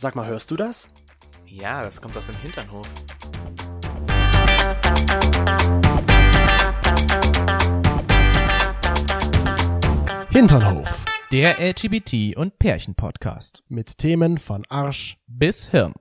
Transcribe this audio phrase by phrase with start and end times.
[0.00, 0.88] Sag mal, hörst du das?
[1.44, 2.86] Ja, das kommt aus dem Hinternhof.
[10.30, 11.04] Hinternhof.
[11.32, 13.64] Der LGBT- und Pärchen-Podcast.
[13.66, 15.18] Mit Themen von Arsch.
[15.26, 15.94] Bis Hirn.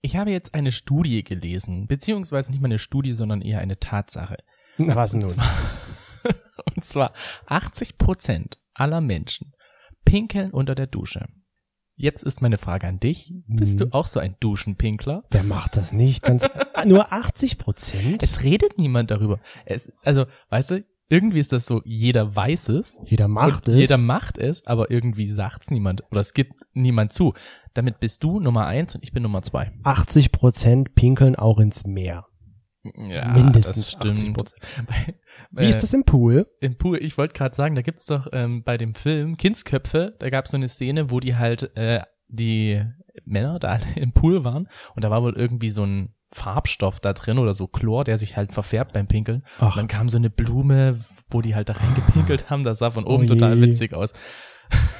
[0.00, 4.38] Ich habe jetzt eine Studie gelesen, beziehungsweise nicht mal eine Studie, sondern eher eine Tatsache.
[4.78, 5.30] Na, was nun?
[6.74, 7.12] Und zwar
[7.48, 9.52] 80 Prozent aller Menschen
[10.06, 11.26] pinkeln unter der Dusche.
[11.96, 13.32] Jetzt ist meine Frage an dich.
[13.46, 13.90] Bist Mhm.
[13.90, 15.24] du auch so ein Duschenpinkler?
[15.30, 16.22] Wer macht das nicht?
[16.22, 16.44] Ganz,
[16.86, 18.22] nur 80 Prozent?
[18.22, 19.40] Es redet niemand darüber.
[19.66, 22.98] Es, also, weißt du, irgendwie ist das so, jeder weiß es.
[23.04, 23.76] Jeder macht es.
[23.76, 26.02] Jeder macht es, aber irgendwie sagt's niemand.
[26.10, 27.34] Oder es gibt niemand zu.
[27.74, 29.72] Damit bist du Nummer eins und ich bin Nummer zwei.
[29.82, 32.26] 80 Prozent pinkeln auch ins Meer.
[32.84, 34.38] Ja, Mindestens das stimmt.
[34.38, 34.54] 80%.
[34.86, 35.14] Bei-
[35.62, 36.46] Wie ist äh, das im Pool?
[36.60, 40.30] Im Pool, ich wollte gerade sagen, da gibt's doch ähm, bei dem Film Kindsköpfe, da
[40.30, 42.82] gab's so eine Szene, wo die halt äh, die
[43.24, 47.38] Männer da im Pool waren und da war wohl irgendwie so ein Farbstoff da drin
[47.38, 49.44] oder so Chlor, der sich halt verfärbt beim Pinkeln.
[49.58, 49.66] Ach.
[49.72, 53.04] Und dann kam so eine Blume, wo die halt da reingepinkelt haben, das sah von
[53.04, 54.12] oben Oh total witzig aus.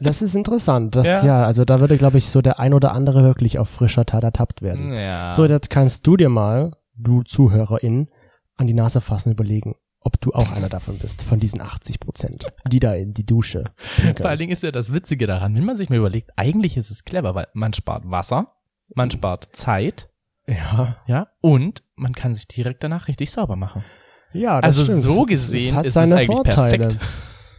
[0.00, 0.96] Das ist interessant.
[0.96, 1.24] Das, Ja.
[1.24, 1.44] ja.
[1.44, 4.62] also da würde, glaube ich, so der ein oder andere wirklich auf frischer Tat ertappt
[4.62, 4.94] werden.
[4.94, 5.32] Ja.
[5.32, 8.08] So, jetzt kannst du dir mal, du Zuhörerin,
[8.56, 12.46] an die Nase fassen überlegen, ob du auch einer davon bist, von diesen 80 Prozent,
[12.70, 13.64] die da in die Dusche
[13.96, 14.16] pinkeln.
[14.16, 16.90] Vor allen Dingen ist ja das Witzige daran, wenn man sich mal überlegt, eigentlich ist
[16.90, 18.52] es clever, weil man spart Wasser,
[18.94, 20.08] man spart Zeit,
[20.46, 23.82] Ja, ja, und man kann sich direkt danach richtig sauber machen.
[24.32, 25.02] ja das Also stimmt.
[25.02, 26.78] so Es- gesehen es hat ist es seine eigentlich Vorteile.
[26.88, 27.06] perfekt.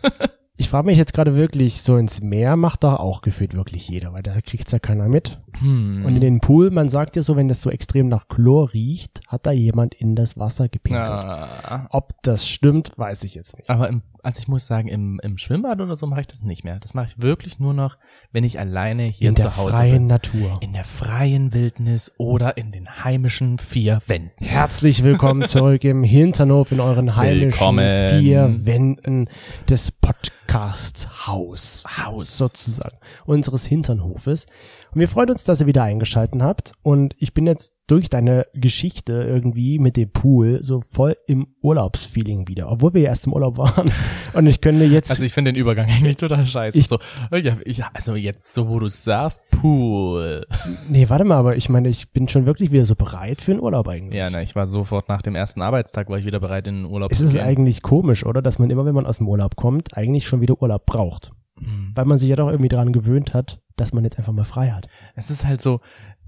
[0.59, 4.13] Ich frage mich jetzt gerade wirklich, so ins Meer macht doch auch gefühlt wirklich jeder,
[4.13, 5.39] weil da kriegt's ja keiner mit.
[5.59, 6.05] Hm.
[6.05, 9.21] Und in den Pool, man sagt ja so, wenn das so extrem nach Chlor riecht,
[9.27, 11.03] hat da jemand in das Wasser gepinkelt.
[11.09, 13.69] Ah, Ob das stimmt, weiß ich jetzt nicht.
[13.69, 16.63] aber im, also ich muss sagen, im, im Schwimmbad oder so mache ich das nicht
[16.63, 16.79] mehr.
[16.79, 17.97] Das mache ich wirklich nur noch,
[18.31, 20.07] wenn ich alleine hier in der zu Hause freien bin.
[20.07, 20.57] Natur.
[20.61, 24.43] In der freien Wildnis oder in den heimischen vier Wänden.
[24.45, 28.19] Herzlich willkommen zurück im Hinternhof in euren heimischen Willkommen.
[28.19, 29.29] vier Wänden
[29.69, 31.83] des Podcasts Haus.
[32.05, 32.37] Haus.
[32.37, 32.97] Sozusagen.
[33.25, 34.45] Unseres Hinternhofes.
[34.93, 36.71] Und wir freuen uns, dass ihr wieder eingeschalten habt.
[36.81, 42.47] Und ich bin jetzt durch deine Geschichte irgendwie mit dem Pool so voll im Urlaubsfeeling
[42.47, 42.69] wieder.
[42.71, 43.85] Obwohl wir ja erst im Urlaub waren.
[44.33, 46.77] Und ich könnte jetzt Also ich finde den Übergang eigentlich total scheiße.
[46.77, 46.99] Ich- so,
[47.31, 50.45] ja, ich, also jetzt so, wo du sagst, Pool.
[50.89, 53.61] Nee, warte mal, aber ich meine, ich bin schon wirklich wieder so bereit für einen
[53.61, 54.17] Urlaub eigentlich.
[54.17, 56.85] Ja, ne, ich war sofort nach dem ersten Arbeitstag, war ich wieder bereit, in den
[56.91, 57.41] Urlaub Es zu ist gehen.
[57.43, 58.41] eigentlich komisch, oder?
[58.41, 61.31] Dass man immer, wenn man aus dem Urlaub kommt, eigentlich schon wieder Urlaub braucht.
[61.59, 61.91] Hm.
[61.95, 64.71] Weil man sich ja doch irgendwie daran gewöhnt hat, dass man jetzt einfach mal frei
[64.71, 64.87] hat.
[65.15, 65.79] Es ist halt so,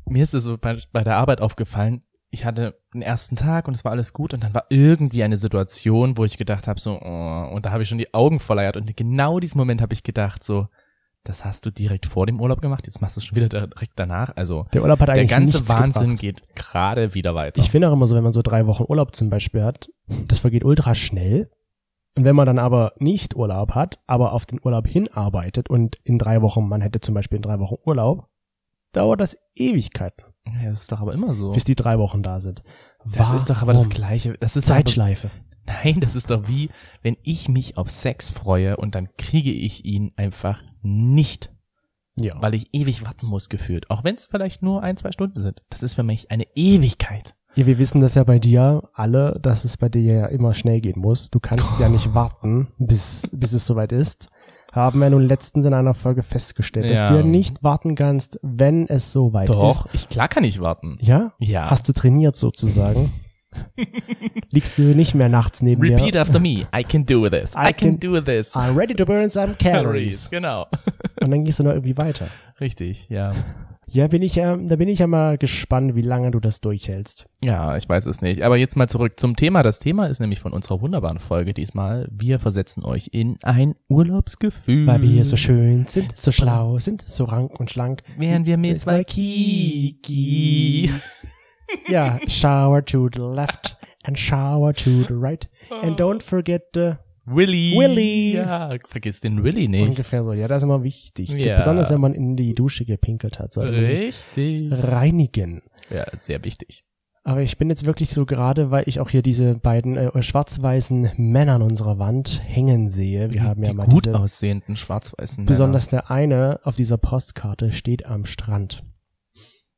[0.05, 3.73] mir ist es so bei, bei der Arbeit aufgefallen, ich hatte den ersten Tag und
[3.73, 6.91] es war alles gut und dann war irgendwie eine Situation, wo ich gedacht habe, so,
[7.01, 10.03] oh, und da habe ich schon die Augen verleiert und genau diesen Moment habe ich
[10.03, 10.67] gedacht, so,
[11.23, 13.93] das hast du direkt vor dem Urlaub gemacht, jetzt machst du es schon wieder direkt
[13.95, 14.31] danach.
[14.35, 16.21] Also Der Urlaub hat der eigentlich ganze nichts Wahnsinn gebracht.
[16.21, 17.59] geht gerade wieder weiter.
[17.59, 19.89] Ich finde auch immer so, wenn man so drei Wochen Urlaub zum Beispiel hat,
[20.27, 21.49] das vergeht ultra schnell.
[22.15, 26.17] Und wenn man dann aber nicht Urlaub hat, aber auf den Urlaub hinarbeitet und in
[26.17, 28.27] drei Wochen, man hätte zum Beispiel in drei Wochen Urlaub,
[28.91, 31.51] dauert das Ewigkeiten, ja, das ist doch aber immer so.
[31.51, 32.63] bis die drei Wochen da sind.
[33.05, 33.87] Das ist doch aber das?
[33.89, 34.33] Gleiche.
[34.39, 35.31] Das ist doch Zeitschleife.
[35.65, 36.69] Nein, das ist doch wie,
[37.03, 41.53] wenn ich mich auf Sex freue und dann kriege ich ihn einfach nicht,
[42.15, 42.41] Ja.
[42.41, 43.89] weil ich ewig warten muss gefühlt.
[43.91, 45.61] Auch wenn es vielleicht nur ein, zwei Stunden sind.
[45.69, 47.37] Das ist für mich eine Ewigkeit.
[47.59, 50.79] Ja, wir wissen das ja bei dir alle, dass es bei dir ja immer schnell
[50.79, 51.29] gehen muss.
[51.29, 54.29] Du kannst ja nicht warten, bis, bis es soweit ist.
[54.71, 57.07] Haben wir nun letztens in einer Folge festgestellt, dass Ja.
[57.09, 59.55] du ja nicht warten kannst, wenn es soweit ist.
[59.55, 60.97] Doch, ich klar kann ich warten.
[61.01, 61.33] Ja?
[61.39, 61.69] Ja.
[61.69, 63.11] Hast du trainiert sozusagen?
[64.51, 66.21] Liegst du nicht mehr nachts neben Repeat mir?
[66.21, 66.67] after me.
[66.73, 67.53] I can do this.
[67.55, 68.55] I, I can, can- do this.
[68.55, 70.29] I'm ready to burn some calories.
[70.29, 70.67] Genau.
[71.21, 72.27] Und dann gehst du noch irgendwie weiter.
[72.61, 73.33] Richtig, ja.
[73.91, 77.25] Ja, bin ich ja, da bin ich ja mal gespannt, wie lange du das durchhältst.
[77.43, 78.43] Ja, ich weiß es nicht.
[78.43, 79.63] Aber jetzt mal zurück zum Thema.
[79.63, 82.07] Das Thema ist nämlich von unserer wunderbaren Folge diesmal.
[82.11, 84.87] Wir versetzen euch in ein Urlaubsgefühl.
[84.87, 88.03] Weil wir hier so schön sind, so schlau sind, so rank und schlank.
[88.17, 90.91] Wären wir Miss Waikiki.
[91.87, 95.47] Ja, shower to the left and shower to the right.
[95.83, 96.97] And don't forget the
[97.29, 97.75] Willy.
[97.77, 98.33] Willy.
[98.35, 99.83] Ja, vergiss den Willy nicht.
[99.89, 100.33] ungefähr so.
[100.33, 101.29] Ja, das ist immer wichtig.
[101.29, 101.57] Ja.
[101.57, 104.71] Besonders wenn man in die Dusche gepinkelt hat, sollte man Richtig.
[104.71, 105.61] reinigen.
[105.89, 106.83] Ja, sehr wichtig.
[107.23, 111.11] Aber ich bin jetzt wirklich so gerade, weil ich auch hier diese beiden äh, schwarz-weißen
[111.17, 113.29] Männer an unserer Wand hängen sehe.
[113.31, 117.71] Wir haben ja die mal gut diese, aussehenden schwarz-weißen besonders der eine auf dieser Postkarte
[117.71, 118.83] steht am Strand.
[118.83, 118.89] Männer.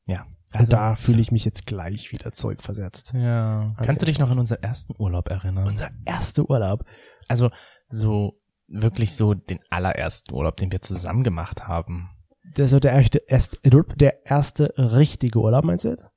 [0.08, 0.26] Ja.
[0.60, 3.14] Und da fühle ich mich jetzt gleich wieder zurückversetzt.
[3.14, 3.74] Ja.
[3.78, 5.66] An Kannst du dich noch an unseren ersten Urlaub erinnern?
[5.68, 6.84] Unser erster Urlaub.
[7.32, 7.50] Also
[7.90, 8.38] so
[8.68, 12.10] wirklich so den allerersten Urlaub, den wir zusammen gemacht haben.
[12.58, 13.58] der, so der, erste, erste,
[13.98, 16.08] der erste richtige Urlaub, meinst du jetzt?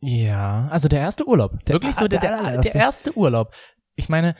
[0.00, 1.64] Ja, also der erste Urlaub.
[1.66, 2.72] Der- Wirklich so der, der allererste.
[2.72, 3.54] der erste Urlaub.
[3.94, 4.34] Ich meine,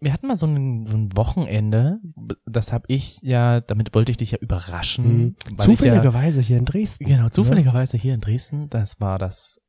[0.00, 1.98] wir hatten mal so ein, so ein Wochenende,
[2.46, 5.36] das habe ich ja, damit wollte ich dich ja überraschen.
[5.50, 5.58] Mhm.
[5.58, 7.06] Zufälligerweise hier in Dresden.
[7.08, 9.60] Ja, genau, zufälligerweise hier in Dresden, das war das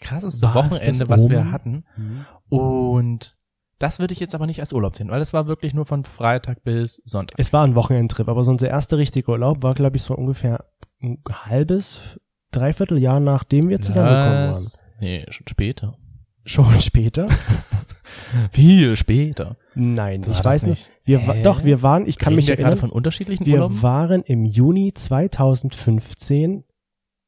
[0.00, 1.84] krasseste War Wochenende, das was wir hatten.
[1.96, 2.26] Mhm.
[2.48, 3.36] Und
[3.82, 6.04] das würde ich jetzt aber nicht als Urlaub sehen, weil das war wirklich nur von
[6.04, 7.38] Freitag bis Sonntag.
[7.38, 10.64] Es war ein Wochenendtrip, aber so unser erster richtiger Urlaub war, glaube ich, so ungefähr
[11.02, 12.00] ein halbes,
[12.52, 14.66] dreiviertel Jahr nachdem wir zusammengekommen waren.
[15.00, 15.96] Nee, schon später.
[16.44, 17.28] Schon später?
[18.52, 19.56] Viel später.
[19.74, 20.90] Nein, War ich weiß nicht.
[21.04, 21.42] Wir wa- Hä?
[21.42, 23.82] doch, wir waren, ich kann Reden mich wir gerade von unterschiedlichen wir Urlauben?
[23.82, 26.64] waren im Juni 2015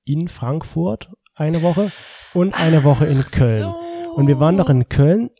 [0.05, 1.91] in Frankfurt eine Woche
[2.35, 3.63] und eine Woche in Köln.
[3.63, 3.77] So.
[4.15, 5.31] Und wir waren noch in Köln,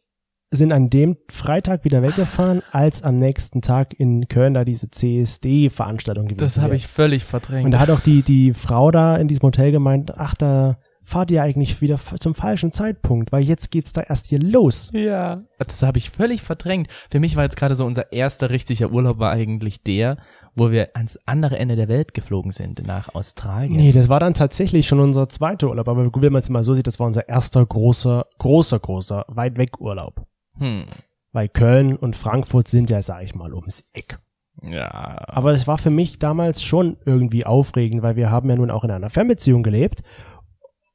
[0.55, 6.27] sind an dem Freitag wieder weggefahren, als am nächsten Tag in Köln da diese CSD-Veranstaltung
[6.27, 7.67] gewesen Das habe ich völlig verdrängt.
[7.67, 11.31] Und da hat auch die, die Frau da in diesem Hotel gemeint, ach, da fahrt
[11.31, 14.91] ihr eigentlich wieder zum falschen Zeitpunkt, weil jetzt geht's da erst hier los.
[14.95, 15.43] Ja.
[15.59, 16.89] Das habe ich völlig verdrängt.
[17.11, 20.17] Für mich war jetzt gerade so unser erster richtiger Urlaub war eigentlich der,
[20.57, 23.77] wo wir ans andere Ende der Welt geflogen sind, nach Australien.
[23.77, 26.65] Nee, das war dann tatsächlich schon unser zweiter Urlaub, aber gut, wenn man es mal
[26.65, 30.27] so sieht, das war unser erster großer, großer, großer, weit weg Urlaub.
[30.59, 30.87] Hm.
[31.33, 34.19] Weil Köln und Frankfurt sind ja, sag ich mal, ums Eck.
[34.63, 35.25] Ja.
[35.27, 38.85] Aber es war für mich damals schon irgendwie aufregend, weil wir haben ja nun auch
[38.85, 40.03] in einer Fernbeziehung gelebt.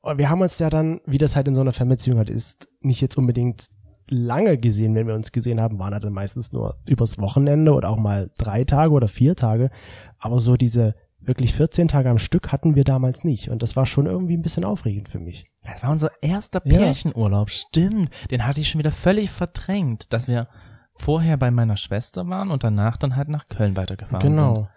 [0.01, 2.69] Und wir haben uns ja dann, wie das halt in so einer Fernbeziehung halt ist,
[2.79, 3.67] nicht jetzt unbedingt
[4.09, 7.89] lange gesehen, wenn wir uns gesehen haben, waren halt dann meistens nur übers Wochenende oder
[7.89, 9.69] auch mal drei Tage oder vier Tage.
[10.17, 10.95] Aber so diese
[11.29, 13.49] wirklich 14 Tage am Stück hatten wir damals nicht.
[13.49, 15.45] Und das war schon irgendwie ein bisschen aufregend für mich.
[15.63, 16.79] Das war unser erster Ja.
[16.79, 17.49] Pärchenurlaub.
[17.49, 18.09] Stimmt.
[18.31, 20.49] Den hatte ich schon wieder völlig verdrängt, dass wir
[20.95, 24.31] vorher bei meiner Schwester waren und danach dann halt nach Köln weitergefahren sind.
[24.35, 24.67] genau.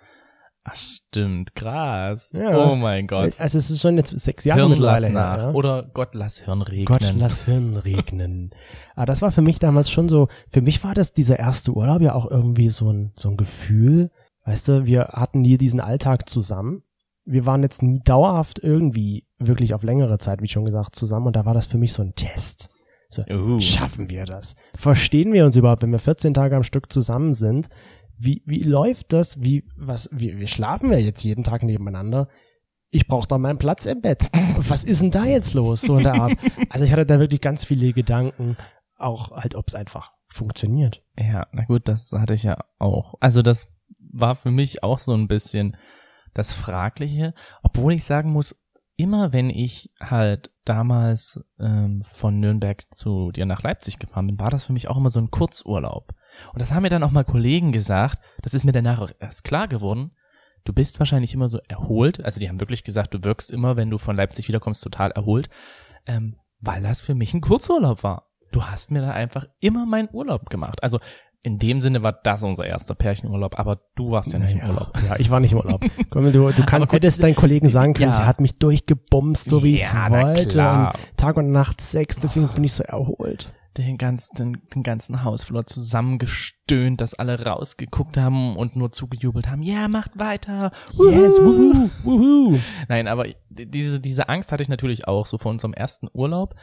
[0.64, 1.56] Ach, stimmt.
[1.56, 2.30] Krass.
[2.32, 2.56] Ja.
[2.56, 3.40] Oh mein Gott.
[3.40, 5.38] Also es ist schon jetzt sechs Jahre Hirn mittlerweile lass nach.
[5.38, 5.50] ja?
[5.54, 6.84] Oder Gott lass Hirn regnen.
[6.86, 8.50] Gott, lass Hirn regnen.
[8.94, 12.00] Aber das war für mich damals schon so, für mich war das dieser erste Urlaub
[12.00, 14.12] ja auch irgendwie so ein, so ein Gefühl.
[14.44, 16.82] Weißt du, wir hatten nie diesen Alltag zusammen.
[17.24, 21.26] Wir waren jetzt nie dauerhaft irgendwie wirklich auf längere Zeit, wie schon gesagt, zusammen.
[21.28, 22.68] Und da war das für mich so ein Test.
[23.08, 23.60] So, Uh.
[23.60, 24.56] schaffen wir das?
[24.74, 27.68] Verstehen wir uns überhaupt, wenn wir 14 Tage am Stück zusammen sind?
[28.18, 29.40] Wie, wie läuft das?
[29.42, 32.28] Wie, was, wie, wir schlafen ja jetzt jeden Tag nebeneinander.
[32.90, 34.28] Ich brauche doch meinen Platz im Bett.
[34.68, 35.82] Was ist denn da jetzt los?
[35.82, 36.34] So in der Art.
[36.70, 38.56] Also ich hatte da wirklich ganz viele Gedanken,
[38.96, 41.02] auch halt, ob es einfach funktioniert.
[41.18, 43.14] Ja, na gut, das hatte ich ja auch.
[43.20, 43.68] Also das
[44.12, 45.76] war für mich auch so ein bisschen
[46.34, 48.58] das Fragliche, obwohl ich sagen muss,
[48.96, 54.50] immer wenn ich halt damals ähm, von Nürnberg zu dir nach Leipzig gefahren bin, war
[54.50, 56.12] das für mich auch immer so ein Kurzurlaub.
[56.52, 59.44] Und das haben mir dann auch mal Kollegen gesagt, das ist mir danach auch erst
[59.44, 60.12] klar geworden,
[60.64, 63.90] du bist wahrscheinlich immer so erholt, also die haben wirklich gesagt, du wirkst immer, wenn
[63.90, 65.48] du von Leipzig wiederkommst, total erholt,
[66.06, 68.30] ähm, weil das für mich ein Kurzurlaub war.
[68.52, 70.82] Du hast mir da einfach immer meinen Urlaub gemacht.
[70.82, 71.00] Also
[71.44, 74.70] in dem Sinne war das unser erster Pärchenurlaub, aber du warst ja nicht im Naja,
[74.70, 74.92] Urlaub.
[75.08, 75.84] Ja, ich war nicht im Urlaub.
[76.10, 78.18] Komm, du du kann, Aber gut, hättest deinen Kollegen sagen können, ja.
[78.18, 80.92] der hat mich durchgebumst, so wie ich es Ja, na wollte.
[81.16, 83.50] Tag und Nacht Sex, deswegen bin ich so erholt.
[83.76, 89.62] Den ganzen, den, den ganzen Hausflur zusammengestöhnt, dass alle rausgeguckt haben und nur zugejubelt haben,
[89.62, 90.70] ja, macht weiter.
[90.92, 91.88] Yes, Wuhu.
[92.04, 92.20] wuhu,
[92.52, 92.58] wuhu.
[92.88, 96.54] Nein, aber diese, diese Angst hatte ich natürlich auch so vor unserem ersten Urlaub.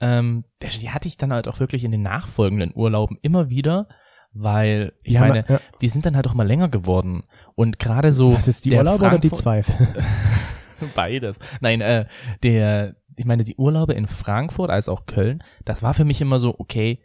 [0.00, 0.44] Ähm,
[0.80, 3.88] die hatte ich dann halt auch wirklich in den nachfolgenden Urlauben immer wieder,
[4.34, 5.60] weil ich haben- meine, ja.
[5.80, 7.24] die sind dann halt auch mal länger geworden.
[7.54, 8.32] Und gerade so.
[8.34, 10.86] Was ist die der Urlaub oder die Frankfurt- zwei?
[10.94, 11.38] Beides.
[11.60, 12.06] Nein, äh,
[12.42, 16.38] der, ich meine, die Urlaube in Frankfurt als auch Köln, das war für mich immer
[16.38, 17.00] so, okay,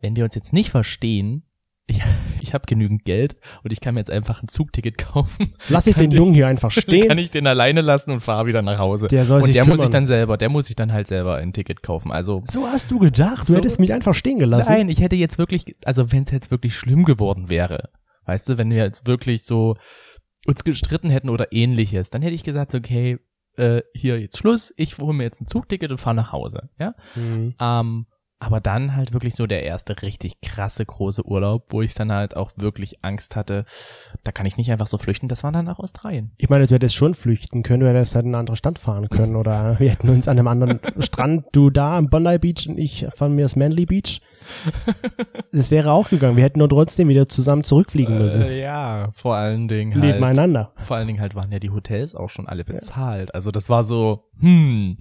[0.00, 1.44] wenn wir uns jetzt nicht verstehen,
[1.86, 2.02] ich,
[2.44, 5.54] ich habe genügend Geld und ich kann mir jetzt einfach ein Zugticket kaufen.
[5.68, 7.18] Lass ich Kann den ich- Jungen hier einfach Kann stehen.
[7.18, 9.08] ich den alleine lassen und fahre wieder nach Hause.
[9.08, 9.84] Der soll und sich der muss kümmern.
[9.86, 12.12] ich dann selber, der muss ich dann halt selber ein Ticket kaufen.
[12.12, 13.48] Also So hast du gedacht.
[13.48, 14.72] Du So- hättest mich einfach stehen gelassen.
[14.72, 17.88] Nein, ich hätte jetzt wirklich, also wenn es jetzt wirklich schlimm geworden wäre,
[18.26, 19.76] weißt du, wenn wir jetzt wirklich so
[20.46, 23.18] uns gestritten hätten oder ähnliches, dann hätte ich gesagt, okay,
[23.56, 26.94] äh, hier jetzt Schluss, ich hole mir jetzt ein Zugticket und fahre nach Hause, ja.
[27.14, 27.54] Mhm.
[27.60, 28.06] Ähm,
[28.44, 32.36] aber dann halt wirklich so der erste richtig krasse große Urlaub, wo ich dann halt
[32.36, 33.64] auch wirklich Angst hatte,
[34.22, 36.32] da kann ich nicht einfach so flüchten, das war dann nach Australien.
[36.36, 39.08] Ich meine, du hättest schon flüchten können, du hättest halt in eine andere Stadt fahren
[39.08, 42.78] können oder wir hätten uns an einem anderen Strand, du da am Bondi Beach und
[42.78, 44.20] ich von mir das Manly Beach.
[45.52, 46.36] Das wäre auch gegangen.
[46.36, 48.42] Wir hätten nur trotzdem wieder zusammen zurückfliegen müssen.
[48.42, 50.14] Äh, ja, vor allen Dingen halt.
[50.14, 50.72] Nebeneinander.
[50.78, 53.32] Vor allen Dingen halt waren ja die Hotels auch schon alle bezahlt.
[53.34, 54.98] Also das war so, hm,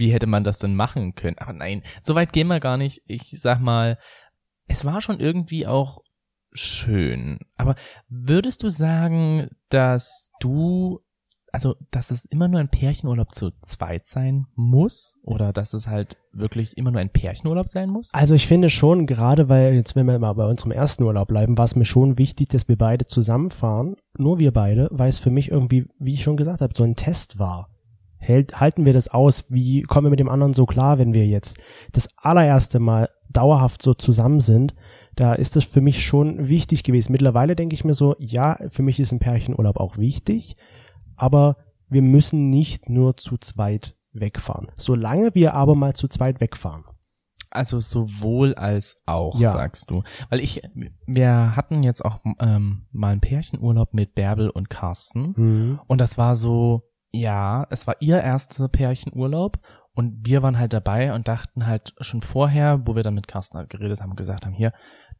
[0.00, 1.38] wie hätte man das denn machen können?
[1.38, 3.02] Aber nein, so weit gehen wir gar nicht.
[3.06, 3.98] Ich sag mal,
[4.66, 6.00] es war schon irgendwie auch
[6.52, 7.38] schön.
[7.56, 7.76] Aber
[8.08, 11.00] würdest du sagen, dass du
[11.52, 16.16] also, dass es immer nur ein Pärchenurlaub zu zweit sein muss oder dass es halt
[16.32, 18.10] wirklich immer nur ein Pärchenurlaub sein muss?
[18.14, 21.58] Also ich finde schon, gerade weil jetzt, wenn wir mal bei unserem ersten Urlaub bleiben,
[21.58, 25.30] war es mir schon wichtig, dass wir beide zusammenfahren, nur wir beide, weil es für
[25.30, 27.68] mich irgendwie, wie ich schon gesagt habe, so ein Test war.
[28.30, 29.44] Hält, halten wir das aus?
[29.48, 31.58] Wie kommen wir mit dem anderen so klar, wenn wir jetzt
[31.92, 34.74] das allererste Mal dauerhaft so zusammen sind?
[35.16, 37.12] Da ist das für mich schon wichtig gewesen.
[37.12, 40.56] Mittlerweile denke ich mir so, ja, für mich ist ein Pärchenurlaub auch wichtig,
[41.16, 41.56] aber
[41.88, 44.68] wir müssen nicht nur zu zweit wegfahren.
[44.76, 46.84] Solange wir aber mal zu zweit wegfahren.
[47.50, 49.50] Also sowohl als auch, Ja.
[49.50, 50.04] sagst du.
[50.28, 50.62] Weil ich,
[51.06, 55.34] wir hatten jetzt auch ähm, mal einen Pärchenurlaub mit Bärbel und Carsten.
[55.36, 55.80] Mhm.
[55.88, 59.58] Und das war so, ja, es war ihr erster Pärchenurlaub
[59.94, 63.58] und wir waren halt dabei und dachten halt schon vorher, wo wir dann mit Carsten
[63.58, 64.72] halt geredet haben, gesagt haben, hier,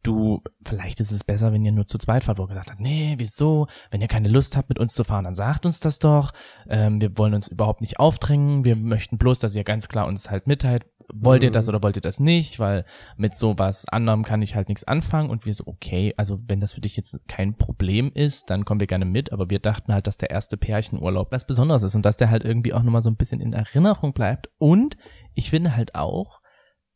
[0.03, 2.81] du, vielleicht ist es besser, wenn ihr nur zu zweit fahrt, wo er gesagt hat,
[2.81, 3.67] nee, wieso?
[3.91, 6.33] Wenn ihr keine Lust habt, mit uns zu fahren, dann sagt uns das doch.
[6.69, 8.65] Ähm, wir wollen uns überhaupt nicht aufdrängen.
[8.65, 11.55] Wir möchten bloß, dass ihr ganz klar uns halt mitteilt, wollt ihr Mhm.
[11.55, 12.85] das oder wollt ihr das nicht, weil
[13.17, 15.31] mit sowas anderem kann ich halt nichts anfangen.
[15.31, 18.81] Und wir so, okay, also wenn das für dich jetzt kein Problem ist, dann kommen
[18.81, 22.05] wir gerne mit, aber wir dachten halt, dass der erste Pärchenurlaub was Besonderes ist und
[22.05, 24.49] dass der halt irgendwie auch nochmal so ein bisschen in Erinnerung bleibt.
[24.59, 24.97] Und
[25.35, 26.41] ich finde halt auch,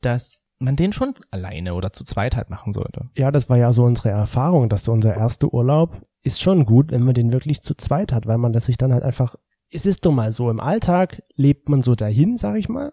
[0.00, 3.10] dass man den schon alleine oder zu zweit halt machen sollte.
[3.16, 6.90] Ja, das war ja so unsere Erfahrung, dass so unser erster Urlaub ist schon gut,
[6.90, 9.34] wenn man den wirklich zu zweit hat, weil man das sich dann halt einfach,
[9.70, 12.92] es ist doch mal so, im Alltag lebt man so dahin, sag ich mal,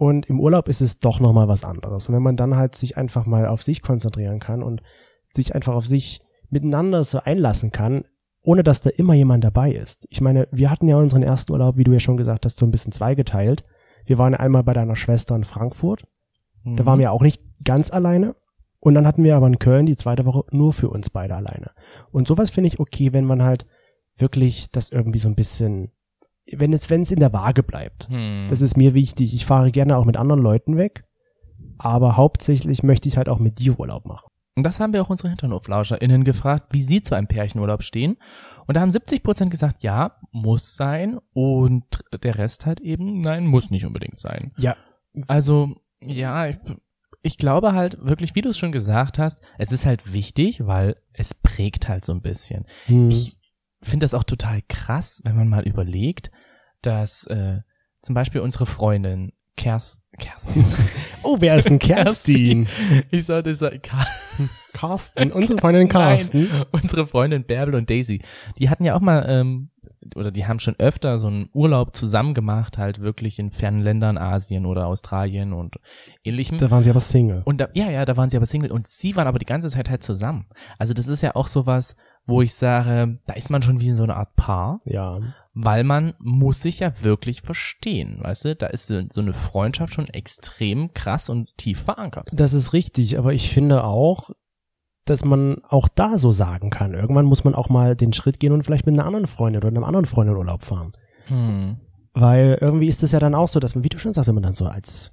[0.00, 2.08] und im Urlaub ist es doch nochmal was anderes.
[2.08, 4.82] Und wenn man dann halt sich einfach mal auf sich konzentrieren kann und
[5.34, 8.04] sich einfach auf sich miteinander so einlassen kann,
[8.42, 10.06] ohne dass da immer jemand dabei ist.
[10.10, 12.66] Ich meine, wir hatten ja unseren ersten Urlaub, wie du ja schon gesagt hast, so
[12.66, 13.64] ein bisschen zweigeteilt.
[14.06, 16.04] Wir waren einmal bei deiner Schwester in Frankfurt
[16.64, 18.34] da waren wir auch nicht ganz alleine.
[18.80, 21.70] Und dann hatten wir aber in Köln die zweite Woche nur für uns beide alleine.
[22.12, 23.66] Und sowas finde ich okay, wenn man halt
[24.16, 25.90] wirklich das irgendwie so ein bisschen,
[26.52, 28.08] wenn es, wenn es in der Waage bleibt.
[28.08, 28.46] Hm.
[28.48, 29.34] Das ist mir wichtig.
[29.34, 31.04] Ich fahre gerne auch mit anderen Leuten weg.
[31.78, 34.28] Aber hauptsächlich möchte ich halt auch mit dir Urlaub machen.
[34.56, 38.16] Und das haben wir auch unsere HinternhoflauscherInnen gefragt, wie sie zu einem Pärchenurlaub stehen.
[38.66, 41.18] Und da haben 70 Prozent gesagt, ja, muss sein.
[41.32, 41.84] Und
[42.22, 44.52] der Rest halt eben, nein, muss nicht unbedingt sein.
[44.58, 44.76] Ja.
[45.28, 46.58] Also, ja, ich,
[47.22, 50.96] ich glaube halt wirklich, wie du es schon gesagt hast, es ist halt wichtig, weil
[51.12, 52.66] es prägt halt so ein bisschen.
[52.86, 53.10] Hm.
[53.10, 53.39] Ich
[53.82, 56.30] finde das auch total krass, wenn man mal überlegt,
[56.82, 57.60] dass äh,
[58.02, 60.64] zum Beispiel unsere Freundin Kerst, Kerstin,
[61.22, 62.66] oh, wer ist denn Kerstin?
[63.10, 64.06] ich sollte sagen, Ka
[64.72, 66.48] Carsten, unsere Freundin Carsten.
[66.50, 68.22] Nein, unsere Freundin Bärbel und Daisy,
[68.58, 69.70] die hatten ja auch mal, ähm,
[70.14, 74.16] oder die haben schon öfter so einen Urlaub zusammen gemacht, halt wirklich in fernen Ländern,
[74.16, 75.76] Asien oder Australien und
[76.24, 76.56] ähnlichem.
[76.56, 77.42] Da waren sie aber Single.
[77.44, 79.68] Und da, ja, ja, da waren sie aber Single und sie waren aber die ganze
[79.68, 80.46] Zeit halt zusammen.
[80.78, 81.96] Also das ist ja auch sowas,
[82.26, 85.18] wo ich sage, da ist man schon wie in so einer Art Paar, Ja.
[85.52, 88.56] weil man muss sich ja wirklich verstehen, weißt du?
[88.56, 92.28] Da ist so eine Freundschaft schon extrem krass und tief verankert.
[92.32, 94.30] Das ist richtig, aber ich finde auch,
[95.06, 96.94] dass man auch da so sagen kann.
[96.94, 99.68] Irgendwann muss man auch mal den Schritt gehen und vielleicht mit einer anderen Freundin oder
[99.68, 100.92] einem anderen Freund in Urlaub fahren.
[101.26, 101.80] Hm.
[102.12, 104.34] Weil irgendwie ist es ja dann auch so, dass man, wie du schon sagst, wenn
[104.34, 105.12] man dann so als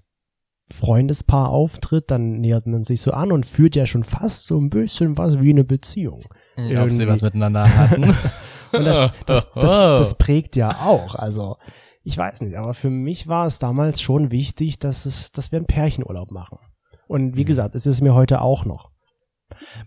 [0.72, 4.70] Freundespaar auftritt, dann nähert man sich so an und führt ja schon fast so ein
[4.70, 6.22] bisschen was wie eine Beziehung.
[6.58, 8.04] Ob sie was miteinander hatten.
[8.74, 11.16] Und das, das, das, das prägt ja auch.
[11.16, 11.58] Also,
[12.04, 15.58] ich weiß nicht, aber für mich war es damals schon wichtig, dass es, dass wir
[15.58, 16.58] einen Pärchenurlaub machen.
[17.08, 18.92] Und wie gesagt, es ist mir heute auch noch.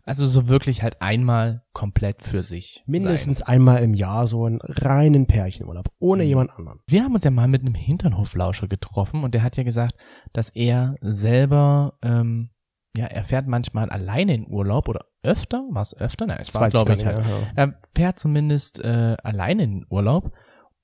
[0.05, 2.83] Also so wirklich halt einmal komplett für sich.
[2.87, 6.29] Mindestens einmal im Jahr so einen reinen Pärchenurlaub, ohne Mhm.
[6.29, 6.79] jemand anderen.
[6.79, 6.85] Sein.
[6.89, 9.97] Wir haben uns ja mal mit einem Hinternhoflauscher getroffen und der hat ja gesagt,
[10.33, 12.51] dass er selber, ähm,
[12.97, 16.27] ja, er fährt manchmal alleine in Urlaub oder öfter, war es öfter?
[16.27, 17.19] Nein, es war, glaube ich, halt.
[17.19, 17.25] ja.
[17.55, 20.33] Er fährt zumindest äh, alleine in Urlaub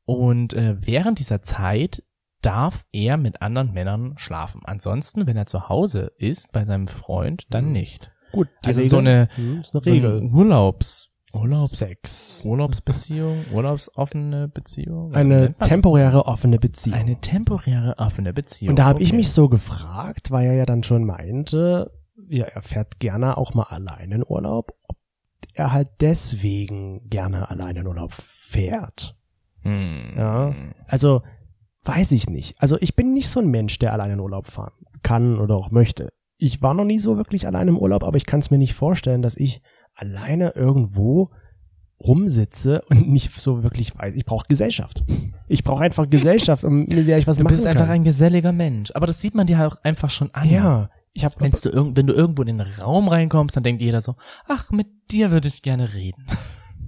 [0.04, 2.02] und äh, während dieser Zeit
[2.42, 4.60] darf er mit anderen Männern schlafen.
[4.64, 7.72] Ansonsten, wenn er zu Hause ist bei seinem Freund, dann Mhm.
[7.72, 8.12] nicht.
[8.30, 10.30] Gut, die Also Regel, so eine- hm, ist eine So eine Regel.
[10.32, 12.42] Urlaubs, Urlaubs, Sex.
[12.46, 15.14] Urlaubsbeziehung, urlaubsoffene Beziehung.
[15.14, 15.68] Eine man das?
[15.68, 16.96] temporäre offene Beziehung.
[16.96, 18.70] Eine temporäre offene Beziehung.
[18.70, 19.16] Und da habe ich Okay.
[19.16, 21.90] mich so gefragt, weil er ja dann schon meinte,
[22.28, 24.97] ja, er fährt gerne auch mal alleine in Urlaub, ob
[25.54, 29.16] er halt deswegen gerne alleine in Urlaub fährt.
[29.62, 30.14] Hm.
[30.16, 30.54] Ja.
[30.87, 31.23] Also,
[31.85, 32.61] weiß ich nicht.
[32.61, 35.71] Also, ich bin nicht so ein Mensch, der alleine in Urlaub fahren kann oder auch
[35.71, 36.12] möchte.
[36.38, 38.75] Ich war noch nie so wirklich alleine im Urlaub, aber ich kann es mir nicht
[38.75, 39.62] vorstellen, dass ich
[39.95, 41.30] alleine irgendwo
[42.00, 44.14] rumsitze und nicht so wirklich weiß.
[44.14, 45.02] Ich brauche Gesellschaft.
[45.49, 47.76] Ich brauche einfach Gesellschaft, um mit der ich was Du machen bist kann.
[47.76, 48.90] einfach ein geselliger Mensch.
[48.95, 50.49] Aber das sieht man dir auch einfach schon an.
[50.49, 53.80] ja, ich habe Wenn du, irgend, wenn du irgendwo in den Raum reinkommst, dann denkt
[53.82, 56.26] jeder so, ach, mit dir würde ich gerne reden.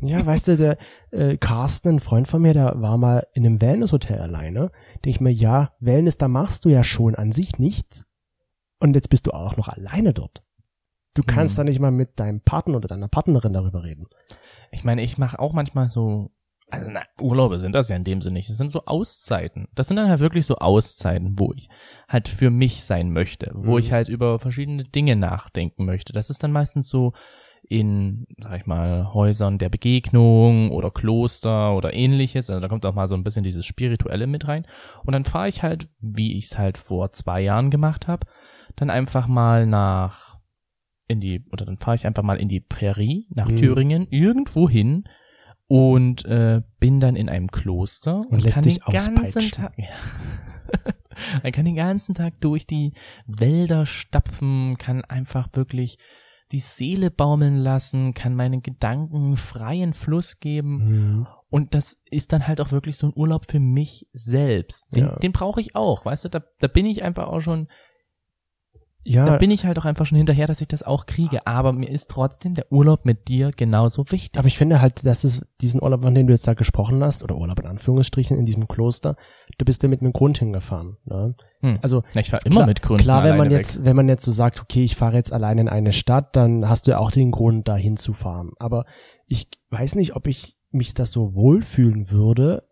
[0.01, 0.77] Ja, weißt du, der
[1.11, 4.71] äh, Carsten, ein Freund von mir, der war mal in einem Wellnesshotel alleine.
[4.97, 8.05] Denke ich mir, ja, Wellness, da machst du ja schon an sich nichts.
[8.79, 10.45] Und jetzt bist du auch noch alleine dort.
[11.15, 11.57] Du kannst Hm.
[11.57, 14.07] da nicht mal mit deinem Partner oder deiner Partnerin darüber reden.
[14.71, 16.31] Ich meine, ich mache auch manchmal so,
[16.71, 18.49] also na, Urlaube sind das ja in dem Sinne nicht.
[18.51, 19.69] Das sind so Auszeiten.
[19.75, 21.69] Das sind dann halt wirklich so Auszeiten, wo ich
[22.09, 23.79] halt für mich sein möchte, wo Mhm.
[23.79, 26.13] ich halt über verschiedene Dinge nachdenken möchte.
[26.13, 27.13] Das ist dann meistens so
[27.71, 32.49] in, sag ich mal, Häusern der Begegnung oder Kloster oder ähnliches.
[32.51, 34.67] Also da kommt auch mal so ein bisschen dieses Spirituelle mit rein.
[35.05, 38.27] Und dann fahre ich halt, wie ich es halt vor zwei Jahren gemacht habe,
[38.77, 40.39] dann einfach mal nach
[41.09, 43.57] in die, oder dann fahre ich einfach mal in die Prärie nach Mhm.
[43.57, 45.05] Thüringen, irgendwo hin
[45.69, 49.51] und äh, bin dann in einem Kloster Und lässt kann dich den ganzen.
[49.51, 49.87] Tag, ja.
[51.43, 52.93] Man kann den ganzen Tag durch die
[53.27, 55.99] Wälder stapfen, kann einfach wirklich
[56.53, 60.77] die Seele baumeln lassen, kann meinen Gedanken freien Fluss geben.
[61.19, 61.27] Mhm.
[61.51, 64.87] Und das ist dann halt auch wirklich so ein Urlaub für mich selbst.
[64.95, 65.17] Den, Ja.
[65.17, 67.69] den brauche ich auch, weißt du, da, da bin ich einfach auch schon,
[69.09, 71.47] Ja, da bin ich halt auch einfach schon hinterher, dass ich das auch kriege.
[71.47, 74.39] Aber mir ist trotzdem der Urlaub mit dir genauso wichtig.
[74.39, 77.23] aber ich finde halt, dass es diesen Urlaub, von dem du jetzt da gesprochen hast,
[77.25, 79.17] oder Urlaub in Anführungsstrichen in diesem Kloster,
[79.57, 80.99] da bist du mit einem Grund hingefahren.
[81.07, 81.35] Ne?
[81.61, 81.75] Hm.
[81.81, 84.25] Also Na, ich fahre immer klar, mit Gründen Klar, wenn man jetzt, wenn man jetzt
[84.25, 87.11] so sagt, okay, ich fahre jetzt alleine in eine Stadt, dann hast du ja auch
[87.11, 88.51] den Grund, da hinzufahren.
[88.59, 88.85] Aber
[89.27, 92.69] ich weiß nicht, ob ich mich das so wohlfühlen würde,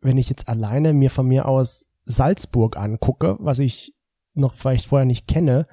[0.00, 3.94] wenn ich jetzt alleine mir von mir aus Salzburg angucke, was ich
[4.40, 5.66] noch vielleicht vorher nicht kenne,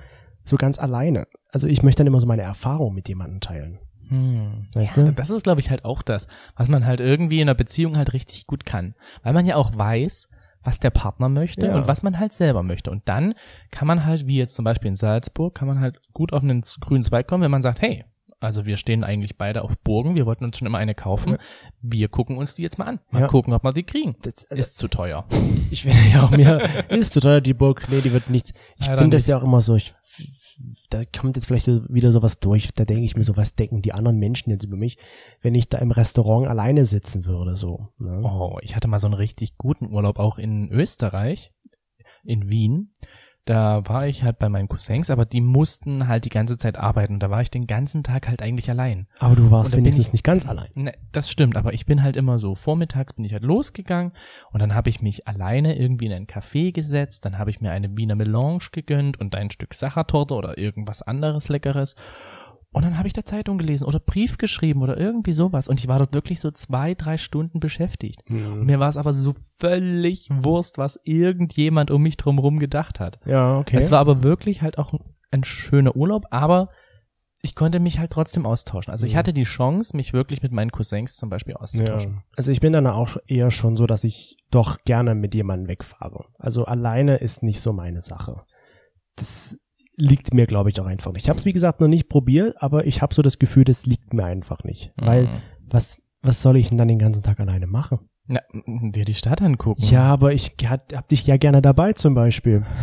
[0.43, 1.27] so ganz alleine.
[1.51, 3.79] Also ich möchte dann immer so meine Erfahrung mit jemandem teilen.
[4.09, 4.67] Hm.
[4.73, 5.13] Weißt ja, du?
[5.13, 8.13] Das ist, glaube ich, halt auch das, was man halt irgendwie in einer Beziehung halt
[8.13, 8.95] richtig gut kann.
[9.23, 10.29] Weil man ja auch weiß,
[10.63, 11.75] was der Partner möchte Ja.
[11.75, 12.91] und was man halt selber möchte.
[12.91, 13.33] Und dann
[13.71, 16.61] kann man halt, wie jetzt zum Beispiel in Salzburg, kann man halt gut auf einen
[16.79, 18.05] grünen Zweig kommen, wenn man sagt, hey,
[18.39, 21.37] also wir stehen eigentlich beide auf Burgen, wir wollten uns schon immer eine kaufen, Ja.
[21.81, 22.99] wir gucken uns die jetzt mal an.
[23.09, 23.27] Mal Ja.
[23.27, 24.15] gucken, ob wir die kriegen.
[24.21, 25.25] Das, also ist zu teuer.
[25.71, 28.53] ich finde ja auch mir, ist zu teuer, die Burg, nee, die wird nichts.
[28.77, 29.93] Ich Leider finde das ja auch immer so, ich,
[30.89, 33.93] da kommt jetzt vielleicht wieder sowas durch, da denke ich mir so, was denken die
[33.93, 34.97] anderen Menschen jetzt über mich,
[35.41, 37.89] wenn ich da im Restaurant alleine sitzen würde, so.
[37.97, 38.21] Ne?
[38.23, 41.51] Oh, ich hatte mal so einen richtig guten Urlaub auch in Österreich,
[42.23, 42.91] in Wien.
[43.47, 47.17] Da war ich halt bei meinen Cousins, aber die mussten halt die ganze Zeit arbeiten.
[47.17, 49.07] Da war ich den ganzen Tag halt eigentlich allein.
[49.19, 50.67] Aber du warst Und wenigstens ich- nicht ganz allein.
[50.75, 54.11] Ne, das stimmt, aber ich bin halt immer so, vormittags bin ich halt losgegangen
[54.51, 57.71] und dann habe ich mich alleine irgendwie in ein Café gesetzt, dann habe ich mir
[57.71, 61.95] eine Wiener Melange gegönnt und ein Stück Sachertorte oder irgendwas anderes Leckeres.
[62.77, 65.67] Und dann habe ich da Zeitung gelesen oder Brief geschrieben oder irgendwie sowas.
[65.67, 68.29] Und ich war dort wirklich so zwei, drei Stunden beschäftigt.
[68.29, 68.67] Mhm.
[68.67, 73.19] Mir war es aber so völlig Wurst, was irgendjemand um mich drumherum gedacht hat.
[73.25, 73.77] Ja, okay.
[73.77, 74.93] Es war aber wirklich halt auch
[75.31, 76.69] ein, schöner Urlaub, aber
[77.41, 78.91] ich konnte mich halt trotzdem austauschen.
[78.91, 81.59] Also ich hatte die Chance, mich wirklich mit meinen Cousins zum Beispiel ja.
[81.59, 82.21] auszutauschen.
[82.35, 86.25] Also ich bin dann auch eher schon so, dass ich doch gerne mit jemandem wegfahre.
[86.37, 88.43] Also alleine ist nicht so meine Sache.
[89.15, 89.57] Das
[89.97, 91.23] liegt mir, glaube ich, auch einfach nicht.
[91.23, 93.85] Ich habe es, wie gesagt, noch nicht probiert, aber ich habe so das Gefühl, das
[93.85, 94.93] liegt mir einfach nicht.
[94.95, 95.29] Weil Mhm.
[95.69, 97.99] was, was soll ich denn dann den ganzen Tag alleine machen?
[98.27, 99.81] Na, dir die Stadt angucken.
[99.83, 102.63] Ja, aber ich hab, hab dich ja gerne dabei zum Beispiel.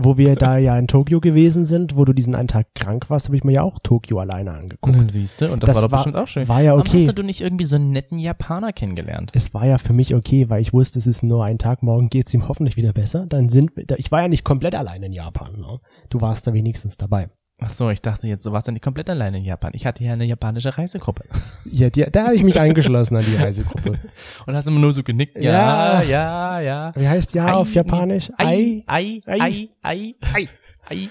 [0.00, 3.26] Wo wir da ja in Tokio gewesen sind, wo du diesen einen Tag krank warst,
[3.26, 4.96] habe ich mir ja auch Tokio alleine Und angeguckt.
[4.96, 6.46] dann siehst du, und das, Das war doch war- bestimmt auch schön.
[6.48, 7.06] War ja Warum okay.
[7.06, 9.32] hast du nicht irgendwie so einen netten Japaner kennengelernt?
[9.34, 12.08] Es war ja für mich okay, weil ich wusste, es ist nur ein Tag, morgen
[12.10, 13.26] geht's ihm hoffentlich wieder besser.
[13.26, 15.52] Dann sind wir, da- ich war ja nicht komplett alleine in Japan.
[15.58, 15.80] Ne?
[16.10, 17.26] Du warst da wenigstens dabei.
[17.60, 19.72] Ach so, ich dachte jetzt, du warst ja nicht komplett alleine in Japan.
[19.74, 21.24] Ich hatte ja eine japanische Reisegruppe.
[21.64, 23.98] Ja, die, da habe ich mich eingeschlossen an die Reisegruppe.
[24.46, 25.36] Und hast immer nur so genickt.
[25.36, 26.00] Ja.
[26.00, 26.92] Ja, ja, ja.
[26.94, 28.30] Wie heißt ja Ei, auf Japanisch?
[28.38, 29.40] Ei, Ei, Ei.
[29.40, 30.48] Ei, Ei, Ei,
[30.88, 31.08] Ei.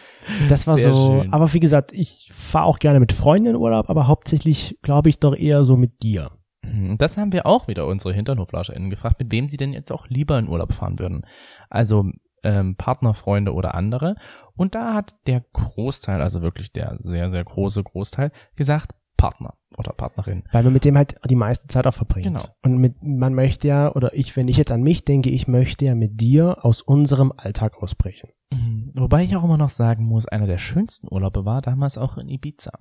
[0.47, 1.33] Das war Sehr so, schön.
[1.33, 5.19] aber wie gesagt, ich fahre auch gerne mit Freunden in Urlaub, aber hauptsächlich glaube ich
[5.19, 6.31] doch eher so mit dir.
[6.63, 10.07] Mhm, Das haben wir auch wieder unsere HinternhoflauscherInnen gefragt, mit wem sie denn jetzt auch
[10.07, 11.25] lieber in Urlaub fahren würden.
[11.69, 12.09] Also
[12.43, 14.15] ähm, Partner, Freunde oder andere.
[14.55, 19.93] Und da hat der Großteil, also wirklich der sehr, sehr große Großteil, gesagt Partner oder
[19.93, 20.43] Partnerin.
[20.51, 22.27] Weil man mit dem halt die meiste Zeit auch verbringt.
[22.27, 22.43] Genau.
[22.63, 25.85] Und mit, man möchte ja, oder ich, wenn ich jetzt an mich denke, ich möchte
[25.85, 28.29] ja mit dir aus unserem Alltag ausbrechen.
[28.51, 28.91] Mhm.
[28.95, 32.29] Wobei ich auch immer noch sagen muss, einer der schönsten Urlaube war damals auch in
[32.29, 32.71] Ibiza.